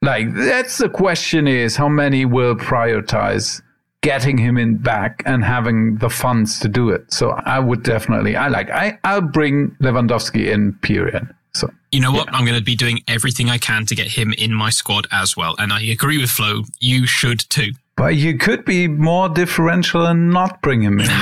[0.03, 3.61] like that's the question is how many will prioritize
[4.01, 7.13] getting him in back and having the funds to do it.
[7.13, 11.29] So I would definitely I like I I'll bring Lewandowski in period.
[11.55, 12.29] So you know what?
[12.29, 12.37] Yeah.
[12.37, 15.37] I'm going to be doing everything I can to get him in my squad as
[15.37, 15.57] well.
[15.59, 16.63] And I agree with Flo.
[16.79, 17.73] You should too.
[17.99, 21.09] But you could be more differential and not bring him in.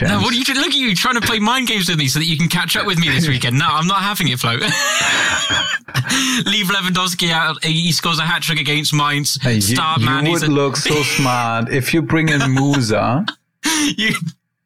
[0.00, 2.20] No, what are you look at you trying to play mind games with me so
[2.20, 3.58] that you can catch up with me this weekend?
[3.58, 4.52] No, I'm not having it, Flo.
[6.46, 7.64] Leave Lewandowski out.
[7.64, 9.42] He scores a hat trick against Mainz.
[9.42, 10.26] Hey, Star you, man.
[10.26, 13.26] You would a- look so smart if you bring in Musa.
[13.96, 14.14] you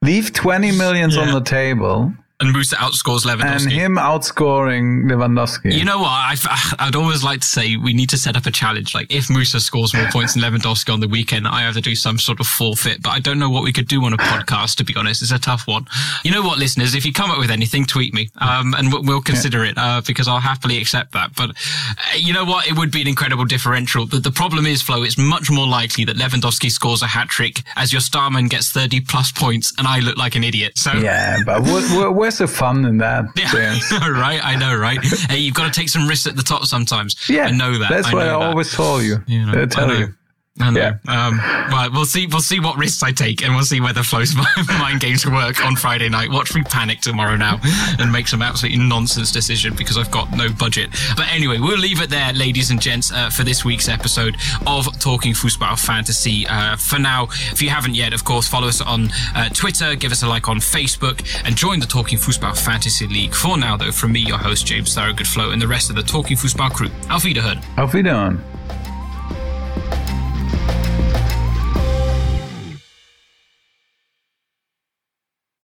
[0.03, 1.23] leave 20 millions yeah.
[1.23, 2.13] on the table
[2.43, 3.63] and Musa outscores Lewandowski.
[3.63, 5.73] And him outscoring Lewandowski.
[5.73, 6.11] You know what?
[6.11, 8.95] i would always like to say we need to set up a challenge.
[8.95, 11.95] Like if Musa scores more points than Lewandowski on the weekend, I have to do
[11.95, 13.03] some sort of forfeit.
[13.03, 14.77] But I don't know what we could do on a podcast.
[14.77, 15.87] To be honest, it's a tough one.
[16.25, 16.95] You know what, listeners?
[16.95, 19.71] If you come up with anything, tweet me, um, and we'll consider yeah.
[19.71, 21.35] it uh, because I'll happily accept that.
[21.37, 22.67] But uh, you know what?
[22.67, 24.07] It would be an incredible differential.
[24.07, 27.63] But the problem is, Flo, it's much more likely that Lewandowski scores a hat trick
[27.77, 30.77] as your starman gets thirty plus points, and I look like an idiot.
[30.77, 31.85] So yeah, but what,
[32.41, 33.25] where's the fun in that?
[33.37, 34.41] Yeah, right.
[34.43, 34.99] I know, right?
[35.29, 37.29] hey, you've got to take some risks at the top sometimes.
[37.29, 37.91] Yeah, I know that.
[37.91, 38.35] That's I what I that.
[38.35, 39.23] always tell you.
[39.27, 40.15] you know, I tell you.
[40.61, 40.81] I know.
[40.81, 40.99] Yeah.
[41.09, 41.39] Um,
[41.73, 42.27] well, we'll see.
[42.27, 44.35] We'll see what risks I take, and we'll see whether Flo's
[44.69, 46.31] mind games work on Friday night.
[46.31, 47.59] Watch me panic tomorrow now
[47.99, 50.91] and make some absolutely nonsense decision because I've got no budget.
[51.17, 54.37] But anyway, we'll leave it there, ladies and gents, uh, for this week's episode
[54.67, 56.47] of Talking Football Fantasy.
[56.47, 60.13] Uh, for now, if you haven't yet, of course, follow us on uh, Twitter, give
[60.13, 63.35] us a like on Facebook, and join the Talking Football Fantasy League.
[63.35, 66.03] For now, though, from me, your host James Thorogood Flo, and the rest of the
[66.03, 66.91] Talking Football crew.
[67.09, 67.63] Auf Wiederhören.
[67.79, 68.43] Auf Wiederhören.